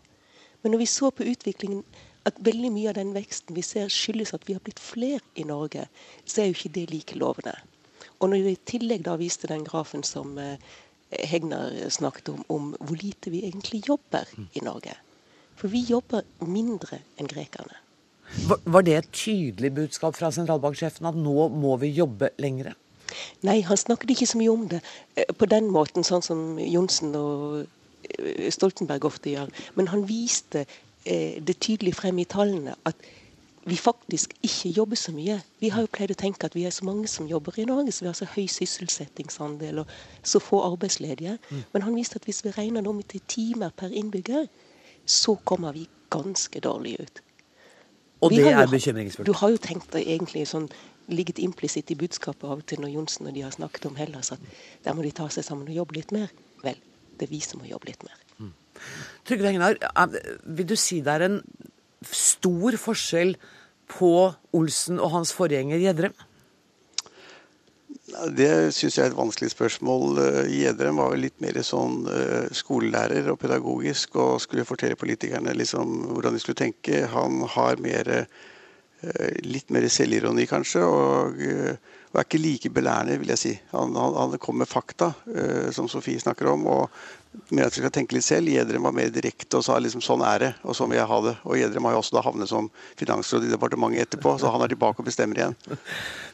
[0.62, 1.84] Men når vi så på utviklingen
[2.26, 5.44] at veldig mye av den veksten vi ser skyldes at vi har blitt flere i
[5.46, 5.86] Norge,
[6.24, 7.54] så er jo ikke det like lovende.
[8.24, 10.56] Og når de i tillegg da viste den grafen som eh,
[11.28, 14.94] Hegnar snakket om, om hvor lite vi egentlig jobber i Norge.
[15.60, 17.76] For vi jobber mindre enn grekerne.
[18.48, 22.72] Var det et tydelig budskap fra sentralbanksjefen at nå må vi jobbe lengre?
[23.44, 24.80] Nei, han snakket ikke så mye om det
[25.14, 29.52] eh, på den måten, sånn som Johnsen og eh, Stoltenberg ofte gjør.
[29.76, 30.64] Men han viste
[31.04, 33.02] det tydelig frem i tallene at
[33.66, 35.38] vi faktisk ikke jobber så mye.
[35.60, 37.92] Vi har jo pleid å tenke at vi er så mange som jobber i Norge,
[37.92, 39.92] så vi har så høy sysselsettingsandel og
[40.22, 41.38] så få arbeidsledige.
[41.48, 41.62] Mm.
[41.72, 44.50] Men han viste at hvis vi regner det om til timer per innbygger,
[45.06, 47.22] så kommer vi ganske dårlig ut.
[48.24, 49.26] Og det er bekymringsfullt.
[49.26, 50.68] Du har jo tenkt egentlig sånn
[51.12, 54.32] ligget implisitt i budskapet av og til når Johnsen og de har snakket om Hellas,
[54.32, 54.40] at
[54.84, 56.32] der må de ta seg sammen og jobbe litt mer.
[56.64, 56.78] Vel,
[57.18, 58.20] det er vi som må jobbe litt mer.
[58.38, 58.54] Mm.
[59.28, 59.76] Trygve Hegnar,
[60.44, 61.42] vil du si det er en
[62.12, 63.36] stor forskjell
[63.90, 64.14] på
[64.56, 66.14] Olsen og hans forgjenger Gjedrem?
[68.36, 70.18] Det syns jeg er et vanskelig spørsmål.
[70.52, 76.10] Gjedrem var jo litt mer sånn eh, skolelærer og pedagogisk og skulle fortelle politikerne liksom
[76.12, 77.00] hvordan de skulle tenke.
[77.10, 78.52] Han har mer, eh,
[79.46, 81.74] litt mer selvironi, kanskje, og, eh,
[82.12, 83.52] og, er ikke like belærende, vil jeg si.
[83.72, 85.12] Han, han, han kom med fakta,
[85.74, 87.04] som Sofie snakker om, og
[87.48, 88.50] med at vi skal tenke litt selv.
[88.50, 91.18] Gjedrem var mer direkte og sa liksom sånn er det, og sånn vil jeg ha
[91.26, 91.34] det.
[91.42, 92.68] Og Gjedrem har jo også da havnet som
[93.00, 95.56] finansråd i departementet etterpå, så han er tilbake og bestemmer igjen.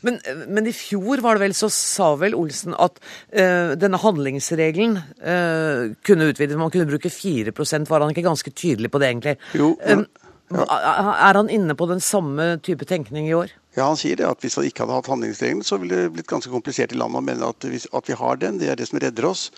[0.01, 0.15] Men,
[0.49, 2.95] men i fjor var det vel så sa vel Olsen at
[3.37, 8.89] uh, denne handlingsregelen uh, kunne utvides, man kunne bruke 4% Var han ikke ganske tydelig
[8.95, 9.35] på det, egentlig?
[9.61, 10.07] Jo, men.
[10.51, 13.53] Er han inne på den samme type tenkning i år?
[13.77, 16.31] Ja, Han sier det at hvis han ikke hadde hatt handlingsregelen, så ville det blitt
[16.31, 17.21] ganske komplisert i landet.
[17.21, 19.49] Han mener at, at vi har den, det er det som redder oss.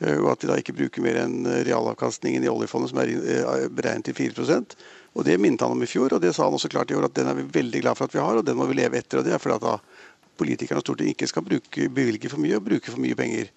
[0.00, 3.68] Eh, og at vi da ikke bruker mer enn realavkastningen i oljefondet, som er eh,
[3.68, 4.76] beregnet til 4%
[5.12, 7.10] Og Det minnet han om i fjor, og det sa han også klart i år
[7.10, 8.96] at den er vi veldig glad for at vi har, og den må vi leve
[8.96, 9.20] etter.
[9.20, 9.76] og Det er fordi at da
[10.40, 13.50] politikerne og Stortinget ikke skal bruke, bevilge for mye og bruke for mye penger.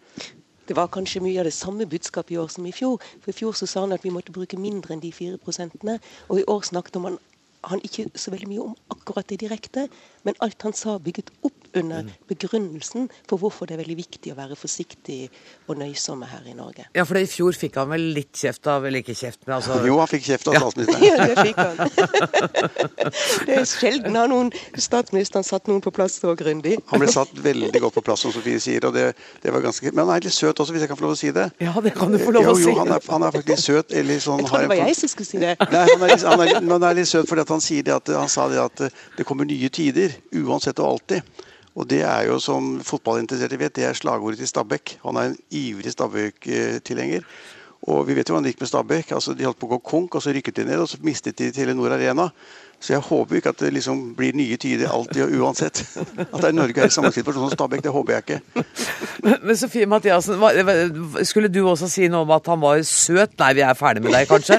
[0.68, 3.02] Det var kanskje mye av det samme budskapet i år som i fjor.
[3.22, 6.00] For I fjor så sa han at vi måtte bruke mindre enn de fire prosentene.
[6.30, 7.18] og i år snakket han,
[7.64, 9.88] han ikke så veldig mye om akkurat det direkte,
[10.24, 12.10] men alt han sa bygget opp under mm.
[12.30, 15.18] begrunnelsen for hvorfor det er veldig viktig å være forsiktig
[15.68, 16.86] og nøysomme her i Norge.
[16.96, 19.80] Ja, for i fjor fikk han vel litt kjeft av Eller ikke kjeft, men altså
[19.88, 21.04] Jo, han fikk kjeft av statsministeren.
[21.10, 21.76] ja, det fikk han.
[23.48, 26.78] det er sjelden har noen statsministeren satt noen på plass så grundig.
[26.92, 29.10] han ble satt veldig godt på plass, som Sofie sier, og det,
[29.44, 31.20] det var ganske Men han er litt søt også, hvis jeg kan få lov å
[31.20, 31.50] si det.
[31.64, 32.70] Ja, det kan du få lov å si.
[32.70, 33.96] Jo, han er, han er faktisk søt.
[33.98, 35.56] Eller sånn, jeg trodde det var jeg som skulle si det.
[35.74, 38.32] Nei, han er, han er, han er litt søt fordi han sier det at han
[38.32, 38.86] sa det at
[39.18, 40.13] det kommer nye tider,
[40.44, 41.42] uansett og alltid.
[41.74, 44.98] Og det er jo, som fotballinteresserte vet, det er slagordet til Stabæk.
[45.04, 47.26] Han er en ivrig Stabæk-tilhenger.
[47.90, 49.12] Og vi vet jo hvordan det gikk med Stabæk.
[49.18, 51.40] Altså, de holdt på å gå konk, og så rykket de ned, og så mistet
[51.42, 52.30] de Telenor Arena.
[52.84, 55.80] Så jeg håper ikke at det liksom blir nye tider alltid og uansett.
[55.96, 58.64] At det er Norge er i samme situasjon som Stabæk, det håper jeg ikke.
[59.24, 60.42] Men, men Sofie Mathiassen,
[61.24, 63.38] skulle du også si noe om at han var søt?
[63.40, 64.58] Nei, vi er ferdig med deg, kanskje?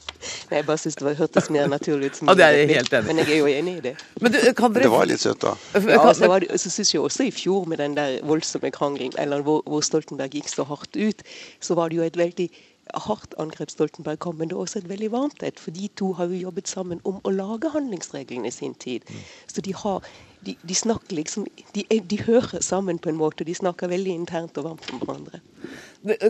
[0.48, 2.22] Nei, jeg bare syns det var, hørtes mer naturlig ut.
[2.22, 3.08] Ja, det er jeg helt enig.
[3.10, 3.92] Men jeg er jo enig i det.
[4.22, 4.70] Men du, dere...
[4.78, 5.52] Det var litt søtt, da.
[5.76, 9.44] Ja, så, var så syns jeg også i fjor med den der voldsomme krangelen, eller
[9.44, 11.20] hvor, hvor Stoltenberg gikk så hardt ut,
[11.60, 12.48] så var det jo et veldig
[12.94, 15.58] hardt angrep Stoltenberg kom, men det er også et veldig varmt et.
[15.60, 19.06] For de to har jo jobbet sammen om å lage handlingsreglene i sin tid.
[19.08, 19.24] Mm.
[19.52, 20.06] Så de har
[20.46, 23.44] de, de snakker liksom de, de, hører sammen på en måte.
[23.44, 25.42] De snakker veldig internt og varmt om hverandre.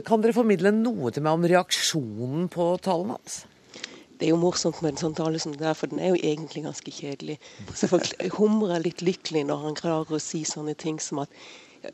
[0.07, 3.43] Kan dere formidle noe til meg om reaksjonen på talen hans?
[4.17, 6.23] Det er jo morsomt med en sånn tale som det er, for den er jo
[6.25, 7.37] egentlig ganske kjedelig.
[7.77, 11.41] Så folk humrer litt lykkelig når han klarer å si sånne ting som at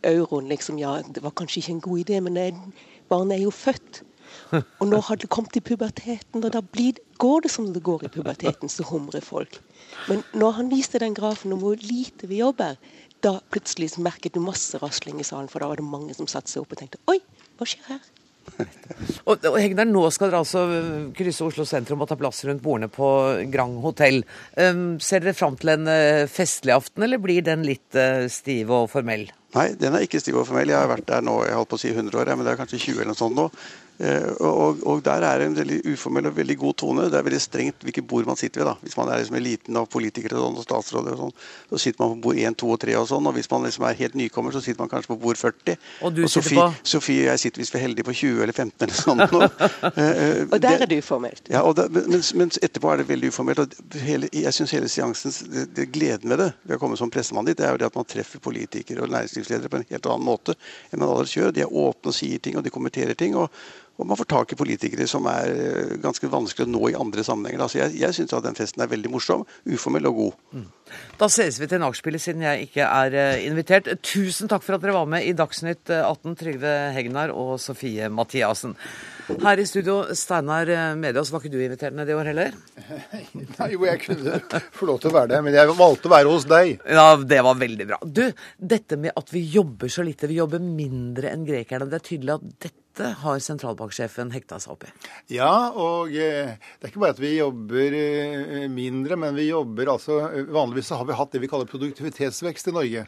[0.07, 2.39] euroen liksom, ja, det var kanskje ikke en god idé, men
[3.11, 4.05] barnet er jo født.
[4.53, 8.07] Og nå har det kommet i puberteten, og da blir, går det som det går
[8.07, 9.61] i puberteten, så humrer folk.
[10.11, 12.77] Men når han viste den grafen om hvor lite vi jobber,
[13.23, 16.51] da plutselig merket du masse rasling i salen, for da var det mange som satte
[16.51, 17.21] seg opp og tenkte Oi,
[17.59, 18.03] hva skjer her?
[19.29, 20.63] og, og Hegnar, nå skal dere altså
[21.17, 23.09] krysse Oslo sentrum og ta plass rundt bordene på
[23.53, 24.23] Grand hotell.
[24.59, 28.73] Um, ser dere fram til en uh, festlig aften, eller blir den litt uh, stiv
[28.75, 29.29] og formell?
[29.55, 30.73] Nei, den er ikke stiv og formell.
[30.73, 32.61] Jeg har vært der nå, jeg holdt på å si 100 år, men det er
[32.61, 33.49] kanskje 20 eller noe sånt nå.
[34.03, 37.05] Eh, og, og, der er det en veldig uformell og veldig god tone.
[37.11, 38.71] Det er veldig strengt hvilket bord man sitter ved.
[38.73, 38.75] da.
[38.83, 41.35] Hvis man er liksom eliten av politikere og, sånn, og statsråder, og sånn,
[41.71, 42.97] så sitter man på bord 1, 2 og 3.
[42.99, 45.39] Og sånn, og hvis man liksom er helt nykommer, så sitter man kanskje på bord
[45.39, 45.79] 40.
[46.09, 46.89] Og du og Sofie, på?
[46.95, 49.23] Sofie og jeg sitter hvis vi er heldige på 20 eller 15 eller sånn.
[49.93, 51.49] Eh, eh, og der er det uformelt.
[51.53, 53.61] Ja, da, mens, mens, etterpå er det veldig uformelt.
[53.63, 57.11] og hele, Jeg syns hele seansen, det, det, gleden med det ved å komme som
[57.13, 60.09] pressemann dit, det er jo det at man treffer politikere og næringslivsledere på en helt
[60.09, 60.57] annen måte
[60.91, 61.53] enn man ellers gjør.
[61.55, 63.37] De er åpne og sier ting, og de kommenterer ting.
[63.37, 63.53] og
[64.01, 67.25] og man får tak i politikere som er eh, ganske vanskelig å nå i andre
[67.27, 67.65] sammenhenger.
[67.65, 70.39] Altså jeg jeg syns den festen er veldig morsom, uformell og god.
[70.57, 70.69] Mm.
[71.21, 73.91] Da ses vi til nachspielet, siden jeg ikke er eh, invitert.
[74.03, 78.77] Tusen takk for at dere var med i Dagsnytt 18, Trygve Hegnar og Sofie Mathiassen.
[79.43, 82.55] Her i studio, Steinar Medias, var ikke du invitert ned i år heller?
[83.59, 86.33] Nei, jo, jeg kunne få lov til å være det, men jeg valgte å være
[86.33, 86.77] hos deg.
[86.87, 88.01] Ja, Det var veldig bra.
[88.05, 88.25] Du,
[88.59, 92.39] dette med at vi jobber så lite, vi jobber mindre enn grekerne, det er tydelig
[92.39, 92.81] at dette
[93.23, 94.91] har sentralbanksjefen hekta seg opp i?
[95.33, 99.95] Ja, og eh, det er ikke bare at vi jobber eh, mindre, men vi jobber
[99.95, 100.19] altså
[100.53, 103.05] Vanligvis så har vi hatt det vi kaller produktivitetsvekst i Norge.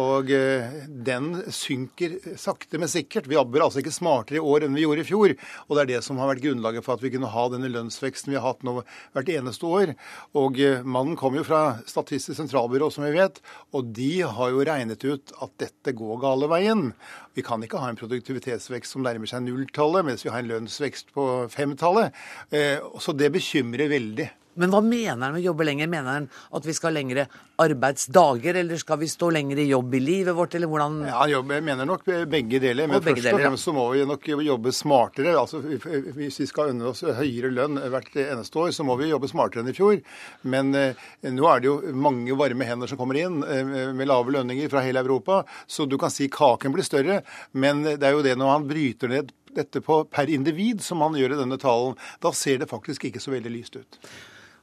[0.00, 3.28] Og eh, den synker sakte, men sikkert.
[3.28, 5.36] Vi jobber altså ikke smartere i år enn vi gjorde i fjor.
[5.66, 8.32] Og det er det som har vært grunnlaget for at vi kunne ha denne lønnsveksten
[8.32, 8.78] vi har hatt nå
[9.16, 9.94] hvert eneste år.
[10.38, 13.40] Og mannen kom jo fra Statistisk sentralbyrå, som vi vet,
[13.76, 16.88] og de har jo regnet ut at dette går gale veien.
[17.36, 21.12] Vi kan ikke ha en produktivitetsvekst som nærmer seg nulltallet, mens vi har en lønnsvekst
[21.16, 22.14] på femtallet.
[22.50, 24.30] Eh, så det bekymrer veldig.
[24.56, 25.90] Men hva mener han med å jobbe lenger?
[25.92, 27.26] Mener han at vi skal ha lengre
[27.60, 31.62] arbeidsdager, eller skal vi stå lenger i jobb i livet vårt, eller hvordan Ja, jeg
[31.64, 32.88] mener nok begge deler.
[32.90, 35.36] Men begge først og fremst så må vi nok jobbe smartere.
[35.36, 39.30] Altså, Hvis vi skal unne oss høyere lønn hvert eneste år, så må vi jobbe
[39.30, 40.00] smartere enn i fjor.
[40.44, 44.34] Men eh, nå er det jo mange varme hender som kommer inn eh, med lave
[44.36, 47.22] lønninger fra hele Europa, så du kan si kaken blir større.
[47.52, 51.16] Men det er jo det når han bryter ned dette på per individ, som han
[51.16, 54.00] gjør i denne talen, da ser det faktisk ikke så veldig lyst ut.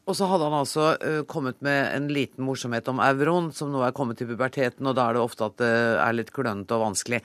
[0.04, 3.86] Og så hadde han altså uh, kommet med en liten morsomhet om euroen, som nå
[3.86, 5.74] er kommet til puberteten, og da er det ofte at det
[6.04, 7.22] er litt klønete og vanskelig.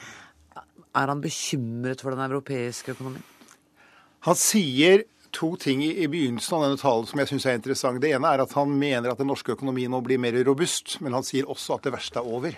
[0.99, 3.27] Er han bekymret for den europeiske økonomien?
[4.27, 5.05] Han sier
[5.35, 8.01] to ting i, begynnelsen av denne talen som jeg syns er interessant.
[8.03, 11.17] Det ene er at han mener at den norske økonomien nå blir mer robust, men
[11.17, 12.57] han sier også at det verste er over.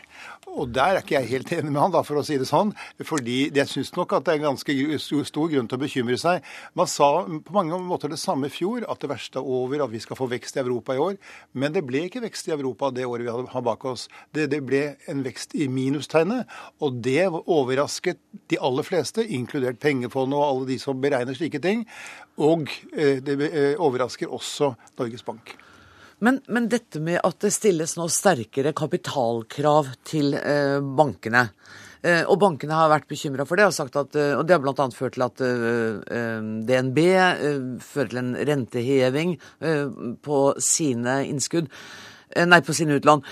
[0.51, 2.73] Og der er ikke jeg helt enig med han, da, for å si det sånn.
[3.07, 6.47] Fordi jeg syns nok at det er en ganske stor grunn til å bekymre seg.
[6.79, 9.93] Man sa på mange måter det samme i fjor, at det verste er over, at
[9.93, 11.18] vi skal få vekst i Europa i år.
[11.53, 14.09] Men det ble ikke vekst i Europa det året vi har bak oss.
[14.35, 16.51] Det, det ble en vekst i minustegnet,
[16.81, 21.87] og det overrasket de aller fleste, inkludert pengefondet og alle de som beregner slike ting.
[22.41, 25.55] Og eh, det eh, overrasker også Norges Bank.
[26.20, 31.49] Men, men, dette med at det stilles nå sterkere kapitalkrav til eh, bankene.
[32.01, 34.86] Og bankene har vært bekymra for det, og, sagt at, og det har bl.a.
[34.97, 35.43] ført til at
[36.64, 37.01] DNB
[37.84, 39.34] fører til en renteheving
[40.24, 41.68] på sine innskudd,
[42.41, 43.28] nei, på sine utland.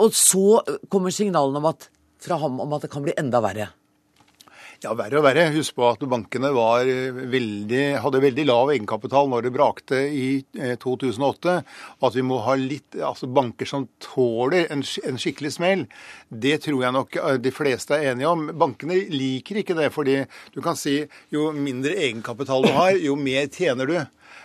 [0.00, 1.90] Og så kommer signalene om at,
[2.24, 3.68] fra ham om at det kan bli enda verre.
[4.80, 5.42] Ja, verre og verre.
[5.52, 10.28] Husk på at bankene veldig, hadde veldig lav egenkapital når det brakte i
[10.80, 11.56] 2008.
[12.00, 15.84] At vi må ha litt, altså banker som tåler en, en skikkelig smell,
[16.32, 18.46] det tror jeg nok de fleste er enige om.
[18.56, 20.22] Bankene liker ikke det, fordi
[20.56, 23.98] du kan si jo mindre egenkapital du har, jo mer tjener du.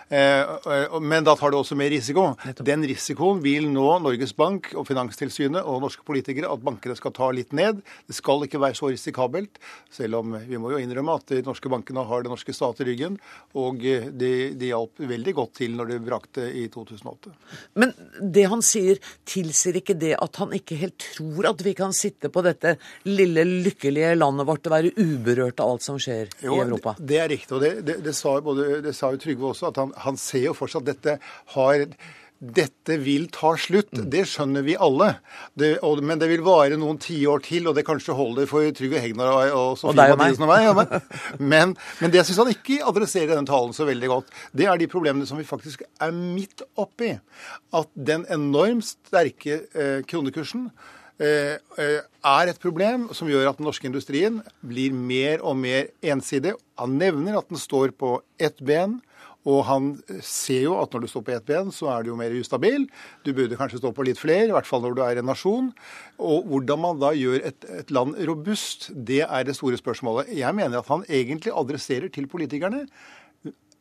[0.08, 2.28] Eh, men da tar du også mer risiko.
[2.62, 7.30] Den risikoen vil nå Norges Bank og Finanstilsynet og norske politikere at bankene skal ta
[7.34, 7.82] litt ned.
[8.06, 9.58] Det skal ikke være så risikabelt,
[9.92, 12.88] selv om vi må jo innrømme at de norske bankene har den norske stat i
[12.90, 13.18] ryggen.
[13.58, 17.34] Og de, de hjalp veldig godt til når det brakte i 2008.
[17.80, 21.94] Men det han sier, tilsier ikke det at han ikke helt tror at vi kan
[21.96, 22.76] sitte på dette
[23.08, 26.94] lille, lykkelige landet vårt og være uberørt av alt som skjer jo, i Europa?
[26.98, 27.52] Det, det er riktig.
[27.56, 30.48] og det, det, det, sa, både, det sa jo Trygve også, at han, han ser
[30.50, 31.18] jo fortsatt dette
[31.54, 31.86] har
[32.36, 33.94] dette vil ta slutt.
[33.96, 34.08] Mm.
[34.12, 35.08] Det skjønner vi alle.
[35.56, 39.00] Det, og, men det vil vare noen tiår til, og det kanskje holder for Trygve
[39.00, 40.66] Hegnar og, og Sofie Mathisen og meg.
[40.66, 40.74] Ja,
[41.52, 41.72] men,
[42.02, 44.36] men, det syns han ikke adresserer i denne talen så veldig godt.
[44.52, 47.14] Det er de problemene som vi faktisk er midt oppi.
[47.76, 50.68] At den enormt sterke eh, kronekursen
[51.22, 55.92] eh, eh er et problem som gjør at den norske industrien blir mer og mer
[56.02, 56.56] ensidig.
[56.74, 58.98] Han nevner at den står på ett ben.
[59.46, 59.92] Og han
[60.24, 62.88] ser jo at når du står på ett ben, så er du jo mer ustabil.
[63.22, 65.68] Du burde kanskje stå på litt flere, i hvert fall når du er en nasjon.
[66.18, 70.34] Og hvordan man da gjør et, et land robust, det er det store spørsmålet.
[70.34, 72.84] Jeg mener at han egentlig adresserer til politikerne.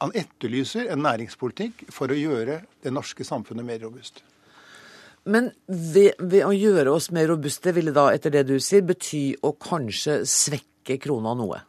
[0.03, 4.21] Han etterlyser en næringspolitikk for å gjøre det norske samfunnet mer robust.
[5.25, 9.31] Men ved, ved å gjøre oss mer robuste, ville da, etter det du sier, bety
[9.41, 11.63] å kanskje svekke krona noe?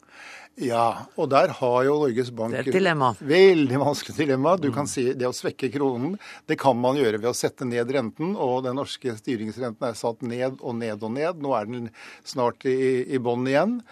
[0.57, 3.11] Ja, og der har jo Norges Bank Det er et dilemma.
[3.20, 4.54] Veldig vanskelig dilemma.
[4.57, 6.14] Du kan si Det å svekke kronen,
[6.48, 8.32] det kan man gjøre ved å sette ned renten.
[8.40, 11.42] Og den norske styringsrenten er satt ned og ned og ned.
[11.44, 11.90] Nå er den
[12.24, 13.82] snart i, i bånn igjen.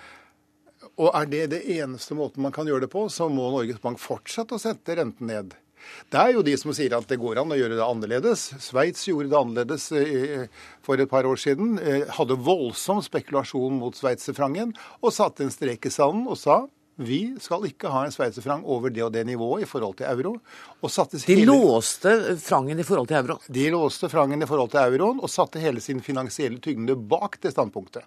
[0.96, 4.00] Og er det det eneste måten man kan gjøre det på, så må Norges Bank
[4.00, 5.52] fortsette å sette renten ned.
[6.12, 8.46] Det er jo de som sier at det går an å gjøre det annerledes.
[8.62, 10.46] Sveits gjorde det annerledes eh,
[10.84, 11.78] for et par år siden.
[11.82, 16.64] Eh, hadde voldsom spekulasjon mot sveitserfrangen og satte en strek i sanden og sa
[16.94, 20.36] vi skal ikke ha en sveitserfrang over det og det nivået i forhold til euro.
[21.26, 23.38] de låste frangen i forhold til euro?
[23.48, 27.50] De låste frangen i forhold til euroen og satte hele sin finansielle tyngde bak det
[27.50, 28.06] standpunktet.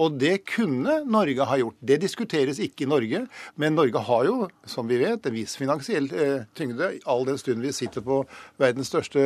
[0.00, 1.78] Og det kunne Norge ha gjort.
[1.80, 3.22] Det diskuteres ikke i Norge,
[3.60, 4.36] men Norge har jo,
[4.68, 8.22] som vi vet, en viss finansiell eh, tyngde, all den stund vi sitter på
[8.60, 9.24] verdens største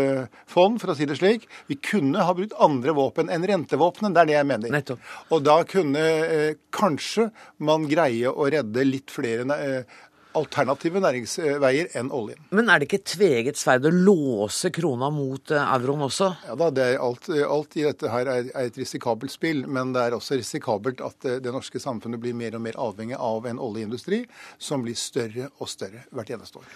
[0.51, 1.49] fond, for å si det slik.
[1.71, 4.75] Vi kunne ha brukt andre våpen enn rentevåpen, det er det jeg mener.
[4.75, 5.13] Nettopp.
[5.35, 7.31] Og da kunne eh, kanskje
[7.65, 10.03] man greie å redde litt flere eh,
[10.39, 12.41] alternative næringsveier enn oljen.
[12.55, 16.31] Men er det ikke tveget sverd å låse krona mot eh, euroen også?
[16.49, 19.65] Ja da, det er alt, alt, i dette her er, er, et risikabelt spill.
[19.71, 23.19] Men det er også risikabelt at det, det norske samfunnet blir mer og mer avhengig
[23.19, 24.25] av en oljeindustri
[24.59, 26.73] som blir større og større hvert eneste år.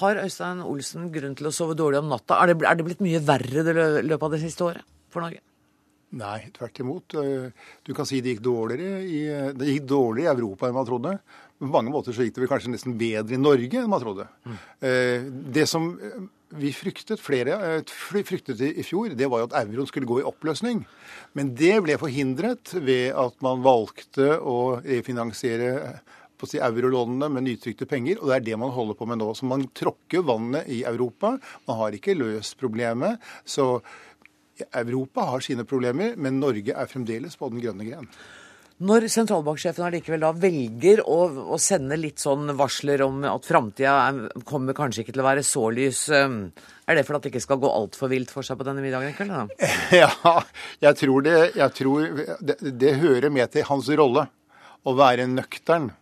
[0.00, 2.38] Har Øystein Olsen grunn til å sove dårlig om natta?
[2.40, 3.64] Er det, er det blitt mye verre
[4.00, 5.42] i løpet av det siste året for Norge?
[6.12, 7.14] Nei, tvert imot.
[7.16, 9.20] Eh, du kan si det gikk dårligere i,
[9.56, 11.12] det gikk dårligere i Europa enn man trodde.
[11.62, 14.26] På mange måter så gikk det vel kanskje nesten bedre i Norge enn man trodde.
[14.42, 15.28] Mm.
[15.54, 16.24] Det som eh,
[16.58, 17.92] vi fryktet, flere eh,
[18.26, 20.82] fryktet i fjor, det var jo at euroen skulle gå i oppløsning.
[21.38, 26.00] Men det ble forhindret ved at man valgte å refinansiere
[26.34, 29.20] på å si eurolånene med nytrykte penger, og det er det man holder på med
[29.22, 29.30] nå.
[29.38, 31.36] Så man tråkker vannet i Europa.
[31.70, 33.22] Man har ikke løst problemet.
[33.46, 33.76] Så
[34.74, 38.10] Europa har sine problemer, men Norge er fremdeles på den grønne gren.
[38.82, 41.18] Når sentralbanksjefen allikevel da velger å,
[41.54, 43.94] å, sende litt sånn varsler om at framtida
[44.48, 46.48] kommer kanskje ikke til å være så lys, um,
[46.90, 49.12] er det for at det ikke skal gå altfor vilt for seg på denne middagen
[49.12, 49.54] i kveld?
[50.02, 50.10] Ja,
[50.82, 54.26] jeg tror, det, jeg tror det, det hører med til hans rolle
[54.82, 55.92] å være nøktern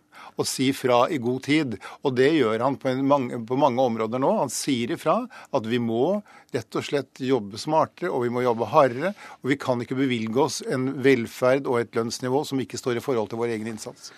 [0.41, 1.77] og si fra i god tid.
[2.05, 4.31] Og det gjør han på mange, på mange områder nå.
[4.41, 6.21] Han sier ifra at vi må
[6.51, 9.13] rett og slett jobbe smartere, og vi må jobbe hardere.
[9.41, 13.05] Og vi kan ikke bevilge oss en velferd og et lønnsnivå som ikke står i
[13.05, 14.11] forhold til vår egen innsats.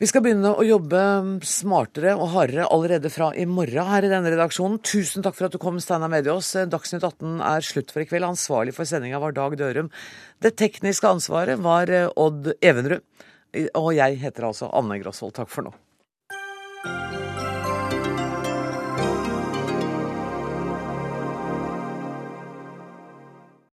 [0.00, 1.00] Vi skal begynne å jobbe
[1.44, 4.78] smartere og hardere allerede fra i morgen her i denne redaksjonen.
[4.80, 6.54] Tusen takk for at du kom, Steinar Mediås.
[6.72, 8.24] Dagsnytt 18 er slutt for i kveld.
[8.30, 9.90] Ansvarlig for sendinga var Dag Dørum.
[10.40, 13.04] Det tekniske ansvaret var Odd Evenrud.
[13.78, 15.34] Og jeg heter altså Anne Grosvold.
[15.40, 15.72] Takk for nå.